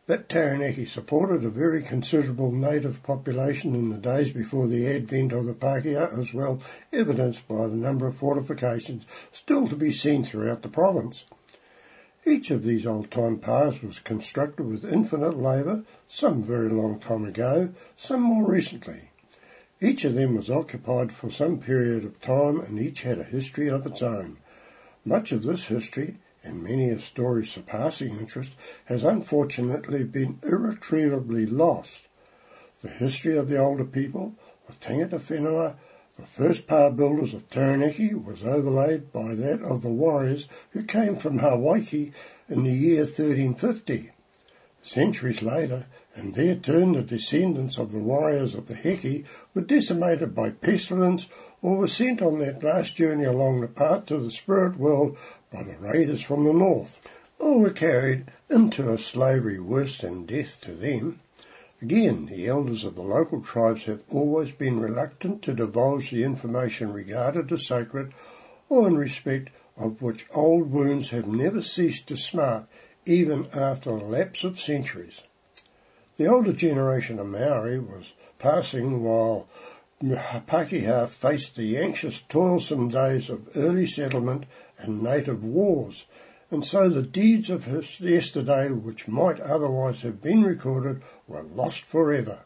That 0.09 0.31
Taranaki 0.31 0.87
supported 0.87 1.45
a 1.45 1.51
very 1.51 1.83
considerable 1.83 2.51
native 2.51 3.03
population 3.03 3.75
in 3.75 3.91
the 3.91 3.99
days 3.99 4.33
before 4.33 4.67
the 4.67 4.87
advent 4.87 5.33
of 5.33 5.45
the 5.45 5.53
Pākehā, 5.53 6.19
as 6.19 6.33
well 6.33 6.63
evidenced 6.95 7.47
by 7.47 7.67
the 7.67 7.77
number 7.77 8.07
of 8.07 8.17
fortifications 8.17 9.05
still 9.35 9.69
to 9.69 9.77
be 9.77 9.91
seen 9.91 10.25
throughout 10.25 10.63
the 10.63 10.71
province. 10.71 11.27
Each 12.25 12.51
of 12.51 12.65
these 12.65 12.87
old-time 12.87 13.37
pas 13.41 13.83
was 13.83 13.99
constructed 13.99 14.65
with 14.65 14.91
infinite 14.91 15.37
labour, 15.37 15.85
some 16.09 16.43
very 16.43 16.71
long 16.71 17.01
time 17.01 17.27
ago, 17.27 17.75
some 17.99 18.23
more 18.23 18.51
recently. 18.51 19.11
Each 19.79 20.07
of 20.07 20.15
them 20.15 20.37
was 20.37 20.49
occupied 20.49 21.13
for 21.13 21.31
some 21.31 21.59
period 21.59 22.07
of 22.07 22.19
time 22.23 22.61
and 22.61 22.81
each 22.81 23.03
had 23.03 23.19
a 23.19 23.25
history 23.25 23.69
of 23.69 23.85
its 23.85 24.01
own. 24.01 24.39
Much 25.05 25.33
of 25.33 25.43
this 25.43 25.67
history, 25.67 26.17
and 26.43 26.63
many 26.63 26.91
a 26.91 27.01
story 27.01 27.45
surpassing 27.45 28.19
interest, 28.19 28.53
has 28.87 29.05
unfortunately 29.05 30.05
been 30.05 30.39
irretrievably 30.43 31.47
lost. 31.47 32.01
The 32.83 32.89
history 32.89 33.37
of 33.37 33.49
the 33.49 33.59
older 33.59 33.85
people, 33.85 34.35
the 34.67 34.75
Tangata 34.75 35.19
Whenua, 35.19 35.77
the 36.17 36.27
first 36.27 36.67
power 36.67 36.91
builders 36.91 37.35
of 37.35 37.49
Taranaki, 37.49 38.15
was 38.15 38.43
overlaid 38.43 39.13
by 39.13 39.35
that 39.35 39.63
of 39.63 39.83
the 39.83 39.89
warriors 39.89 40.49
who 40.71 40.83
came 40.83 41.17
from 41.17 41.39
Hawaiki 41.39 42.13
in 42.49 42.65
the 42.65 42.73
year 42.73 43.03
1350. 43.03 44.11
Centuries 44.83 45.43
later, 45.43 45.87
in 46.17 46.33
their 46.33 46.57
turn, 46.57 46.95
the 46.95 47.03
descendants 47.03 47.79
of 47.79 47.93
the 47.93 48.01
warriors 48.01 48.55
of 48.55 48.67
the 48.67 48.75
Heki 48.75 49.25
were 49.55 49.63
decimated 49.63 50.35
by 50.35 50.51
pestilence 50.51 51.29
or 51.63 51.77
were 51.77 51.87
sent 51.87 52.21
on 52.21 52.41
that 52.41 52.65
last 52.65 52.97
journey 52.97 53.25
along 53.25 53.61
the 53.61 53.69
path 53.69 54.07
to 54.07 54.19
the 54.19 54.31
spirit 54.31 54.77
world 54.77 55.17
by 55.53 55.63
the 55.63 55.77
raiders 55.77 56.23
from 56.23 56.45
the 56.45 56.53
north, 56.53 57.07
or 57.39 57.61
were 57.61 57.71
carried 57.71 58.27
into 58.51 58.93
a 58.93 58.99
slavery 58.99 59.59
worse 59.59 59.99
than 59.99 60.27
death 60.27 60.61
to 60.63 60.73
them. 60.73 61.21
Again, 61.81 62.27
the 62.27 62.49
elders 62.49 62.85
of 62.85 62.97
the 62.97 63.03
local 63.03 63.41
tribes 63.41 63.85
have 63.85 64.03
always 64.09 64.51
been 64.51 64.81
reluctant 64.81 65.43
to 65.43 65.55
divulge 65.55 66.11
the 66.11 66.25
information 66.25 66.93
regarded 66.93 67.53
as 67.53 67.67
sacred 67.67 68.13
or 68.69 68.89
in 68.89 68.97
respect 68.97 69.51
of 69.77 70.03
which 70.03 70.27
old 70.35 70.71
wounds 70.71 71.11
have 71.11 71.27
never 71.27 71.63
ceased 71.63 72.09
to 72.09 72.17
smart 72.17 72.67
even 73.07 73.47
after 73.55 73.91
the 73.91 74.05
lapse 74.05 74.45
of 74.45 74.61
centuries. 74.61 75.23
The 76.17 76.27
older 76.27 76.53
generation 76.53 77.19
of 77.19 77.29
Maori 77.29 77.79
was 77.79 78.13
passing 78.39 79.03
while 79.03 79.49
Pākehā 80.03 81.09
faced 81.09 81.57
the 81.57 81.79
anxious, 81.79 82.23
toilsome 82.29 82.89
days 82.89 83.31
of 83.31 83.49
early 83.57 83.87
settlement 83.87 84.45
and 84.79 85.03
native 85.03 85.45
wars, 85.45 86.07
and 86.51 86.65
so 86.65 86.89
the 86.89 87.03
deeds 87.03 87.51
of 87.51 87.67
yesterday, 88.01 88.71
which 88.71 89.09
might 89.09 89.39
otherwise 89.41 90.01
have 90.01 90.23
been 90.23 90.43
recorded, 90.43 91.03
were 91.27 91.43
lost 91.43 91.83
forever. 91.83 92.41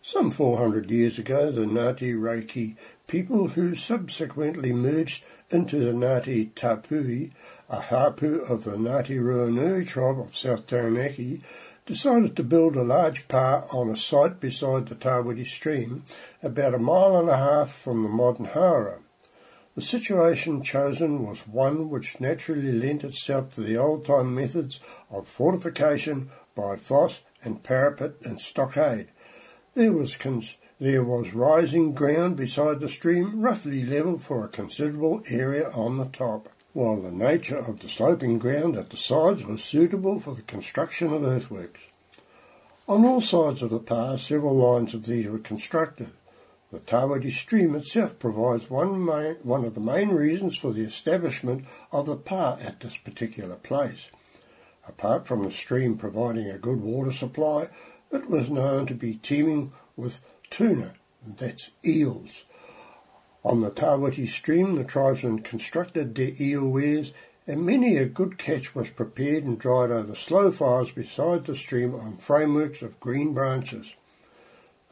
Some 0.00 0.30
400 0.30 0.90
years 0.90 1.18
ago, 1.18 1.52
the 1.52 1.62
Ngāti 1.62 2.14
Reiki 2.14 2.76
people 3.12 3.48
who 3.48 3.74
subsequently 3.74 4.72
merged 4.72 5.22
into 5.50 5.78
the 5.78 5.92
Ngāti 5.92 6.50
Tupaea, 6.54 7.30
a 7.68 7.80
hapu 7.82 8.40
of 8.40 8.64
the 8.64 8.70
Ngāti 8.70 9.20
Ruanui 9.20 9.86
tribe 9.86 10.18
of 10.18 10.34
South 10.34 10.66
Taranaki, 10.66 11.42
decided 11.84 12.34
to 12.34 12.42
build 12.42 12.74
a 12.74 12.82
large 12.82 13.28
pa 13.28 13.66
on 13.70 13.90
a 13.90 13.96
site 13.98 14.40
beside 14.40 14.88
the 14.88 14.94
Tawhiti 14.94 15.44
stream, 15.44 16.04
about 16.42 16.72
a 16.72 16.78
mile 16.78 17.18
and 17.18 17.28
a 17.28 17.36
half 17.36 17.70
from 17.70 18.02
the 18.02 18.08
modern 18.08 18.46
Hawera. 18.46 19.01
The 19.74 19.82
situation 19.82 20.62
chosen 20.62 21.26
was 21.26 21.46
one 21.46 21.88
which 21.88 22.20
naturally 22.20 22.72
lent 22.72 23.04
itself 23.04 23.52
to 23.52 23.62
the 23.62 23.78
old-time 23.78 24.34
methods 24.34 24.80
of 25.10 25.26
fortification 25.26 26.30
by 26.54 26.76
fosse 26.76 27.20
and 27.42 27.62
parapet 27.62 28.16
and 28.22 28.38
stockade. 28.38 29.08
There 29.74 29.92
was 29.92 30.16
cons- 30.16 30.56
there 30.78 31.04
was 31.04 31.32
rising 31.32 31.94
ground 31.94 32.36
beside 32.36 32.80
the 32.80 32.88
stream, 32.88 33.40
roughly 33.40 33.82
level 33.82 34.18
for 34.18 34.44
a 34.44 34.48
considerable 34.48 35.22
area 35.30 35.70
on 35.70 35.96
the 35.96 36.06
top, 36.06 36.50
while 36.74 37.00
the 37.00 37.10
nature 37.10 37.56
of 37.56 37.80
the 37.80 37.88
sloping 37.88 38.38
ground 38.38 38.76
at 38.76 38.90
the 38.90 38.96
sides 38.96 39.44
was 39.44 39.64
suitable 39.64 40.20
for 40.20 40.34
the 40.34 40.42
construction 40.42 41.12
of 41.12 41.22
earthworks. 41.22 41.80
On 42.88 43.04
all 43.06 43.20
sides 43.22 43.62
of 43.62 43.70
the 43.70 43.78
pa, 43.78 44.16
several 44.16 44.56
lines 44.56 44.92
of 44.92 45.06
these 45.06 45.28
were 45.28 45.38
constructed. 45.38 46.10
The 46.72 46.80
Tawhiti 46.80 47.30
stream 47.30 47.74
itself 47.74 48.18
provides 48.18 48.70
one, 48.70 49.04
main, 49.04 49.34
one 49.42 49.66
of 49.66 49.74
the 49.74 49.80
main 49.80 50.08
reasons 50.08 50.56
for 50.56 50.72
the 50.72 50.86
establishment 50.86 51.66
of 51.92 52.06
the 52.06 52.16
pa 52.16 52.56
at 52.62 52.80
this 52.80 52.96
particular 52.96 53.56
place. 53.56 54.08
Apart 54.88 55.26
from 55.26 55.44
the 55.44 55.50
stream 55.50 55.98
providing 55.98 56.48
a 56.48 56.56
good 56.56 56.80
water 56.80 57.12
supply, 57.12 57.68
it 58.10 58.30
was 58.30 58.48
known 58.48 58.86
to 58.86 58.94
be 58.94 59.16
teeming 59.16 59.74
with 59.96 60.20
tuna, 60.48 60.94
that's 61.26 61.68
eels. 61.84 62.44
On 63.44 63.60
the 63.60 63.70
Tawhiti 63.70 64.26
stream, 64.26 64.76
the 64.76 64.84
tribesmen 64.84 65.40
constructed 65.40 66.14
their 66.14 66.32
eel 66.40 66.66
weirs, 66.66 67.12
and 67.46 67.66
many 67.66 67.98
a 67.98 68.06
good 68.06 68.38
catch 68.38 68.74
was 68.74 68.88
prepared 68.88 69.44
and 69.44 69.58
dried 69.58 69.90
over 69.90 70.14
slow 70.14 70.50
fires 70.50 70.90
beside 70.90 71.44
the 71.44 71.54
stream 71.54 71.94
on 71.94 72.16
frameworks 72.16 72.80
of 72.80 72.98
green 72.98 73.34
branches. 73.34 73.92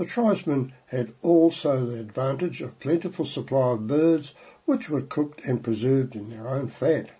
The 0.01 0.07
tribesmen 0.07 0.73
had 0.87 1.13
also 1.21 1.85
the 1.85 2.01
advantage 2.01 2.63
of 2.63 2.81
plentiful 2.81 3.27
supply 3.27 3.73
of 3.73 3.87
birds, 3.87 4.33
which 4.65 4.89
were 4.89 5.03
cooked 5.03 5.45
and 5.45 5.63
preserved 5.63 6.17
in 6.17 6.31
their 6.31 6.49
own 6.49 6.69
fat. 6.69 7.11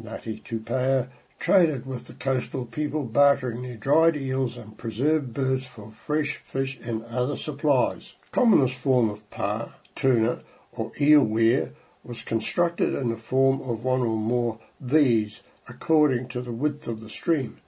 Ngati 0.00 0.44
Tupaea 0.44 1.08
traded 1.40 1.84
with 1.84 2.04
the 2.04 2.12
coastal 2.12 2.66
people, 2.66 3.02
bartering 3.02 3.62
their 3.62 3.76
dried 3.76 4.16
eels 4.16 4.56
and 4.56 4.78
preserved 4.78 5.34
birds 5.34 5.66
for 5.66 5.90
fresh 5.90 6.36
fish 6.36 6.78
and 6.80 7.02
other 7.06 7.36
supplies. 7.36 8.14
Commonest 8.30 8.76
form 8.76 9.10
of 9.10 9.28
pa, 9.30 9.74
tuna, 9.96 10.42
or 10.70 10.92
eel 11.00 11.24
weir 11.24 11.72
was 12.04 12.22
constructed 12.22 12.94
in 12.94 13.10
the 13.10 13.16
form 13.16 13.60
of 13.60 13.82
one 13.82 14.02
or 14.02 14.16
more 14.16 14.60
V's 14.80 15.40
according 15.68 16.28
to 16.28 16.42
the 16.42 16.52
width 16.52 16.86
of 16.86 17.00
the 17.00 17.10
stream. 17.10 17.58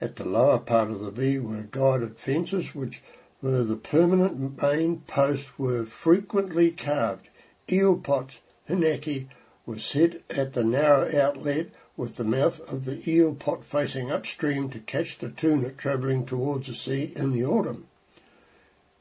At 0.00 0.14
the 0.16 0.24
lower 0.24 0.60
part 0.60 0.92
of 0.92 1.00
the 1.00 1.10
V 1.10 1.40
were 1.40 1.62
guided 1.62 2.16
fences 2.16 2.76
which 2.76 3.02
were 3.44 3.62
the 3.62 3.76
permanent 3.76 4.62
main 4.62 5.00
posts 5.00 5.58
were 5.58 5.84
frequently 5.84 6.70
carved. 6.70 7.28
Eel 7.70 7.94
pots, 7.98 8.40
hinaki, 8.70 9.26
were 9.66 9.78
set 9.78 10.22
at 10.30 10.54
the 10.54 10.64
narrow 10.64 11.14
outlet 11.14 11.66
with 11.94 12.16
the 12.16 12.24
mouth 12.24 12.58
of 12.72 12.86
the 12.86 13.06
eel 13.06 13.34
pot 13.34 13.62
facing 13.62 14.10
upstream 14.10 14.70
to 14.70 14.78
catch 14.80 15.18
the 15.18 15.28
tuna 15.28 15.70
travelling 15.70 16.24
towards 16.24 16.68
the 16.68 16.74
sea 16.74 17.12
in 17.14 17.32
the 17.32 17.44
autumn. 17.44 17.86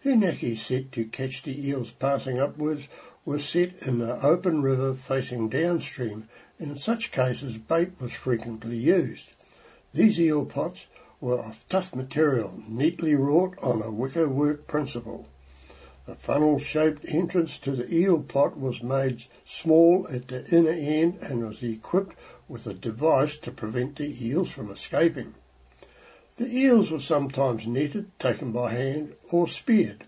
Hinaki 0.04 0.58
set 0.58 0.92
to 0.92 1.06
catch 1.06 1.44
the 1.44 1.70
eels 1.70 1.92
passing 1.92 2.38
upwards 2.42 2.90
were 3.24 3.40
set 3.40 3.82
in 3.84 4.00
the 4.00 4.22
open 4.26 4.62
river 4.62 4.94
facing 4.94 5.48
downstream. 5.48 6.28
In 6.60 6.78
such 6.78 7.14
cases, 7.14 7.58
bait 7.58 7.92
was 7.98 8.12
frequently 8.12 8.76
used. 8.76 9.30
These 9.94 10.20
eel 10.20 10.46
pots 10.46 10.88
were 11.24 11.40
of 11.40 11.64
tough 11.70 11.96
material, 11.96 12.62
neatly 12.68 13.16
wrought 13.16 13.58
on 13.62 13.82
a 13.82 13.90
wicker 13.90 14.28
work 14.28 14.68
principle. 14.68 15.26
The 16.06 16.16
funnel-shaped 16.16 17.06
entrance 17.08 17.58
to 17.60 17.72
the 17.78 17.90
eel 17.90 18.22
pot 18.22 18.60
was 18.60 18.84
made 18.84 19.24
small 19.46 20.06
at 20.12 20.28
the 20.28 20.46
inner 20.50 20.72
end 20.72 21.20
and 21.22 21.48
was 21.48 21.64
equipped 21.64 22.20
with 22.50 22.68
a 22.68 22.74
device 22.74 23.38
to 23.38 23.52
prevent 23.52 23.96
the 23.96 24.28
eels 24.28 24.52
from 24.52 24.70
escaping. 24.70 25.34
The 26.36 26.54
eels 26.54 26.92
were 26.92 27.00
sometimes 27.00 27.66
netted, 27.66 28.12
taken 28.20 28.52
by 28.52 28.74
hand, 28.74 29.14
or 29.32 29.48
speared. 29.48 30.04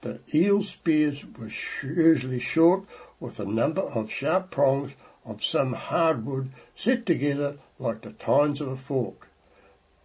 The 0.00 0.18
eel 0.34 0.64
spears 0.64 1.24
were 1.24 1.50
usually 1.84 2.40
short 2.40 2.84
with 3.20 3.38
a 3.38 3.44
number 3.44 3.82
of 3.82 4.10
sharp 4.10 4.50
prongs 4.50 4.94
of 5.24 5.44
some 5.44 5.74
hardwood 5.74 6.50
set 6.74 7.06
together 7.06 7.58
like 7.78 8.02
the 8.02 8.10
tines 8.10 8.60
of 8.60 8.66
a 8.66 8.76
fork. 8.76 9.27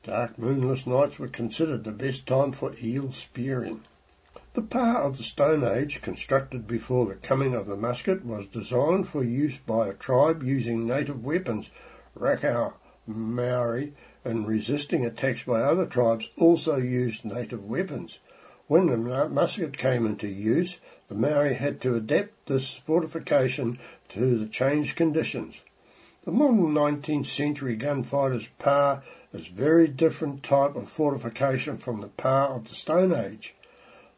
Dark 0.03 0.37
moonless 0.37 0.85
nights 0.85 1.17
were 1.17 1.29
considered 1.29 1.85
the 1.85 1.93
best 1.93 2.27
time 2.27 2.51
for 2.51 2.75
eel 2.83 3.13
spearing. 3.13 3.83
The 4.53 4.61
pa 4.61 5.01
of 5.01 5.17
the 5.17 5.23
Stone 5.23 5.63
Age, 5.63 6.01
constructed 6.01 6.67
before 6.67 7.05
the 7.05 7.15
coming 7.15 7.55
of 7.55 7.67
the 7.67 7.77
musket, 7.77 8.25
was 8.25 8.45
designed 8.45 9.07
for 9.07 9.23
use 9.23 9.57
by 9.57 9.87
a 9.87 9.93
tribe 9.93 10.43
using 10.43 10.85
native 10.85 11.23
weapons. 11.23 11.69
Rakau 12.19 12.73
Maori, 13.07 13.93
in 14.25 14.45
resisting 14.45 15.05
attacks 15.05 15.43
by 15.43 15.61
other 15.61 15.85
tribes, 15.85 16.27
also 16.37 16.75
used 16.75 17.23
native 17.23 17.63
weapons. 17.63 18.19
When 18.67 18.87
the 18.87 19.29
musket 19.29 19.77
came 19.77 20.05
into 20.05 20.27
use, 20.27 20.79
the 21.07 21.15
Maori 21.15 21.53
had 21.53 21.79
to 21.79 21.95
adapt 21.95 22.47
this 22.47 22.73
fortification 22.73 23.79
to 24.09 24.37
the 24.37 24.47
changed 24.47 24.97
conditions. 24.97 25.61
The 26.25 26.31
modern 26.31 26.73
19th 26.73 27.25
century 27.25 27.75
gunfighter's 27.75 28.47
pa 28.57 29.01
is 29.33 29.49
a 29.49 29.51
very 29.51 29.89
different 29.89 30.41
type 30.41 30.73
of 30.77 30.87
fortification 30.87 31.77
from 31.77 31.99
the 31.99 32.07
pa 32.07 32.47
of 32.47 32.69
the 32.69 32.75
Stone 32.75 33.11
Age. 33.11 33.55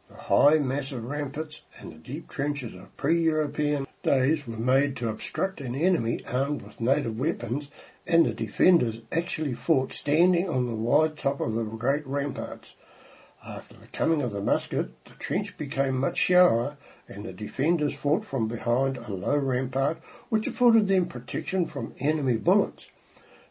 The 0.08 0.14
high, 0.14 0.60
massive 0.60 1.02
ramparts 1.02 1.62
and 1.80 1.90
the 1.90 1.96
deep 1.96 2.28
trenches 2.28 2.74
of 2.74 2.96
pre-European 2.96 3.88
days 4.04 4.46
were 4.46 4.56
made 4.56 4.94
to 4.98 5.08
obstruct 5.08 5.60
an 5.60 5.74
enemy 5.74 6.24
armed 6.26 6.62
with 6.62 6.80
native 6.80 7.18
weapons, 7.18 7.70
and 8.06 8.24
the 8.24 8.32
defenders 8.32 9.00
actually 9.10 9.54
fought 9.54 9.92
standing 9.92 10.48
on 10.48 10.68
the 10.68 10.76
wide 10.76 11.18
top 11.18 11.40
of 11.40 11.54
the 11.54 11.64
great 11.64 12.06
ramparts. 12.06 12.74
After 13.44 13.74
the 13.74 13.88
coming 13.88 14.22
of 14.22 14.30
the 14.30 14.40
musket, 14.40 15.04
the 15.06 15.14
trench 15.14 15.58
became 15.58 15.98
much 15.98 16.18
shallower, 16.18 16.76
and 17.08 17.24
the 17.24 17.32
defenders 17.32 17.94
fought 17.94 18.24
from 18.24 18.48
behind 18.48 18.96
a 18.96 19.12
low 19.12 19.36
rampart 19.36 19.98
which 20.28 20.46
afforded 20.46 20.88
them 20.88 21.06
protection 21.06 21.66
from 21.66 21.94
enemy 21.98 22.36
bullets. 22.36 22.88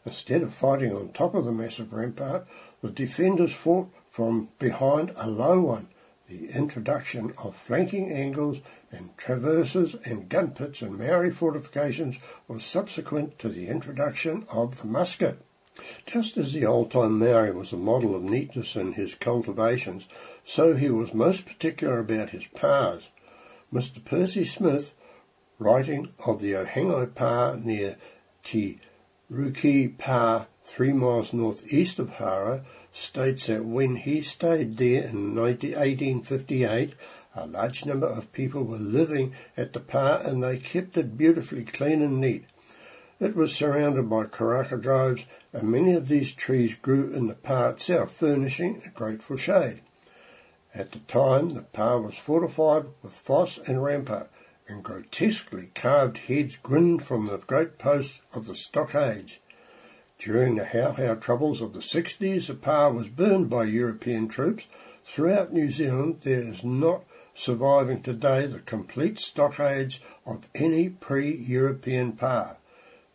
Instead 0.04 0.42
of 0.42 0.54
fighting 0.54 0.92
on 0.92 1.08
top 1.08 1.34
of 1.34 1.44
the 1.44 1.52
massive 1.52 1.92
rampart, 1.92 2.46
the 2.80 2.90
defenders 2.90 3.54
fought 3.54 3.88
from 4.10 4.48
behind 4.58 5.12
a 5.16 5.28
low 5.28 5.60
one. 5.60 5.88
The 6.28 6.48
introduction 6.50 7.32
of 7.38 7.54
flanking 7.54 8.10
angles 8.10 8.58
and 8.90 9.16
traverses 9.16 9.94
and 10.04 10.28
gun 10.28 10.52
pits 10.52 10.82
in 10.82 10.98
Maori 10.98 11.30
fortifications 11.30 12.18
was 12.48 12.64
subsequent 12.64 13.38
to 13.38 13.48
the 13.48 13.68
introduction 13.68 14.44
of 14.50 14.80
the 14.80 14.86
musket. 14.86 15.40
Just 16.06 16.36
as 16.36 16.52
the 16.52 16.64
old-time 16.64 17.18
Maori 17.18 17.52
was 17.52 17.72
a 17.72 17.76
model 17.76 18.16
of 18.16 18.22
neatness 18.22 18.76
in 18.76 18.94
his 18.94 19.14
cultivations, 19.14 20.08
so 20.44 20.74
he 20.74 20.88
was 20.88 21.12
most 21.12 21.46
particular 21.46 21.98
about 21.98 22.30
his 22.30 22.46
pas. 22.46 23.08
Mr. 23.72 24.04
Percy 24.04 24.44
Smith, 24.44 24.94
writing 25.58 26.10
of 26.24 26.40
the 26.40 26.52
Ohango 26.52 27.12
Pa 27.12 27.56
near 27.58 27.96
Te 28.44 28.78
Ruki 29.30 29.98
Pa, 29.98 30.46
three 30.62 30.92
miles 30.92 31.32
northeast 31.32 31.98
of 31.98 32.12
Hawera, 32.12 32.64
states 32.92 33.48
that 33.48 33.64
when 33.64 33.96
he 33.96 34.20
stayed 34.20 34.76
there 34.76 35.04
in 35.04 35.34
1858, 35.34 36.94
a 37.34 37.46
large 37.46 37.84
number 37.84 38.06
of 38.06 38.32
people 38.32 38.62
were 38.62 38.78
living 38.78 39.34
at 39.56 39.72
the 39.72 39.80
Pa 39.80 40.20
and 40.24 40.44
they 40.44 40.58
kept 40.58 40.96
it 40.96 41.18
beautifully 41.18 41.64
clean 41.64 42.02
and 42.02 42.20
neat. 42.20 42.44
It 43.18 43.34
was 43.34 43.54
surrounded 43.54 44.08
by 44.08 44.24
karaka 44.26 44.80
groves, 44.80 45.24
and 45.52 45.70
many 45.70 45.94
of 45.94 46.06
these 46.06 46.32
trees 46.32 46.74
grew 46.76 47.12
in 47.12 47.28
the 47.28 47.34
pa 47.34 47.70
itself, 47.70 48.12
furnishing 48.12 48.82
a 48.84 48.90
grateful 48.90 49.38
shade. 49.38 49.80
At 50.78 50.92
the 50.92 50.98
time, 50.98 51.54
the 51.54 51.62
pa 51.62 51.96
was 51.96 52.18
fortified 52.18 52.84
with 53.02 53.14
fosse 53.14 53.58
and 53.66 53.82
rampart, 53.82 54.30
and 54.68 54.84
grotesquely 54.84 55.70
carved 55.74 56.18
heads 56.18 56.56
grinned 56.62 57.02
from 57.02 57.26
the 57.26 57.38
great 57.38 57.78
posts 57.78 58.20
of 58.34 58.46
the 58.46 58.54
stockades. 58.54 59.38
During 60.18 60.56
the 60.56 60.66
How 60.66 61.14
troubles 61.14 61.62
of 61.62 61.72
the 61.72 61.80
60s, 61.80 62.48
the 62.48 62.54
pa 62.54 62.90
was 62.90 63.08
burned 63.08 63.48
by 63.48 63.64
European 63.64 64.28
troops. 64.28 64.64
Throughout 65.06 65.50
New 65.50 65.70
Zealand, 65.70 66.20
there 66.24 66.42
is 66.42 66.62
not 66.62 67.04
surviving 67.32 68.02
today 68.02 68.44
the 68.44 68.58
complete 68.58 69.18
stockades 69.18 69.98
of 70.26 70.46
any 70.54 70.90
pre-European 70.90 72.12
pa. 72.12 72.56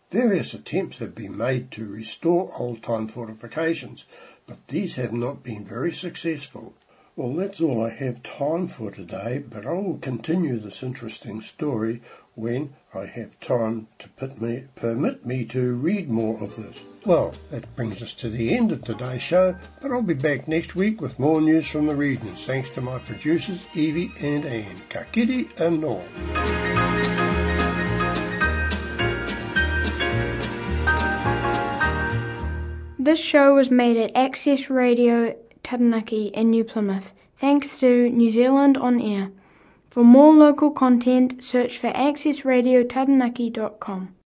Various 0.09 0.55
attempts 0.55 0.97
have 0.97 1.13
been 1.13 1.37
made 1.37 1.69
to 1.71 1.87
restore 1.87 2.51
old-time 2.57 3.07
fortifications, 3.07 4.05
but 4.47 4.67
these 4.67 4.95
have 4.95 5.13
not 5.13 5.43
been 5.43 5.63
very 5.63 5.91
successful. 5.91 6.73
Well, 7.17 7.33
that's 7.33 7.59
all 7.59 7.85
I 7.85 7.89
have 7.89 8.23
time 8.23 8.69
for 8.69 8.89
today, 8.89 9.43
but 9.45 9.65
I 9.65 9.73
will 9.73 9.97
continue 9.97 10.57
this 10.57 10.81
interesting 10.81 11.41
story 11.41 12.01
when 12.35 12.73
I 12.95 13.05
have 13.05 13.37
time 13.41 13.87
to 13.99 14.27
me, 14.39 14.63
permit 14.75 15.25
me 15.25 15.43
to 15.47 15.75
read 15.75 16.09
more 16.09 16.41
of 16.41 16.55
this. 16.55 16.79
Well, 17.05 17.35
that 17.49 17.75
brings 17.75 18.01
us 18.01 18.13
to 18.13 18.29
the 18.29 18.55
end 18.55 18.71
of 18.71 18.85
today's 18.85 19.21
show, 19.21 19.57
but 19.81 19.91
I'll 19.91 20.01
be 20.01 20.13
back 20.13 20.47
next 20.47 20.73
week 20.73 21.01
with 21.01 21.19
more 21.19 21.41
news 21.41 21.67
from 21.67 21.85
the 21.85 21.95
regions, 21.95 22.45
thanks 22.45 22.69
to 22.71 22.81
my 22.81 22.99
producers, 22.99 23.65
Evie 23.73 24.13
and 24.21 24.45
Anne. 24.45 24.81
Kakiri 24.89 25.49
and 25.59 25.81
Norm. 25.81 26.07
This 32.97 33.19
show 33.19 33.55
was 33.55 33.69
made 33.69 33.97
at 33.97 34.15
Access 34.15 34.69
Radio 34.69 35.35
Taranaki 35.63 36.31
and 36.35 36.51
New 36.51 36.63
Plymouth, 36.63 37.13
thanks 37.37 37.79
to 37.79 38.09
New 38.09 38.29
Zealand 38.29 38.77
On 38.77 39.01
Air. 39.01 39.31
For 39.87 40.03
more 40.03 40.33
local 40.33 40.69
content, 40.71 41.43
search 41.43 41.77
for 41.77 41.91
accessradiotaranaki.com. 41.91 44.15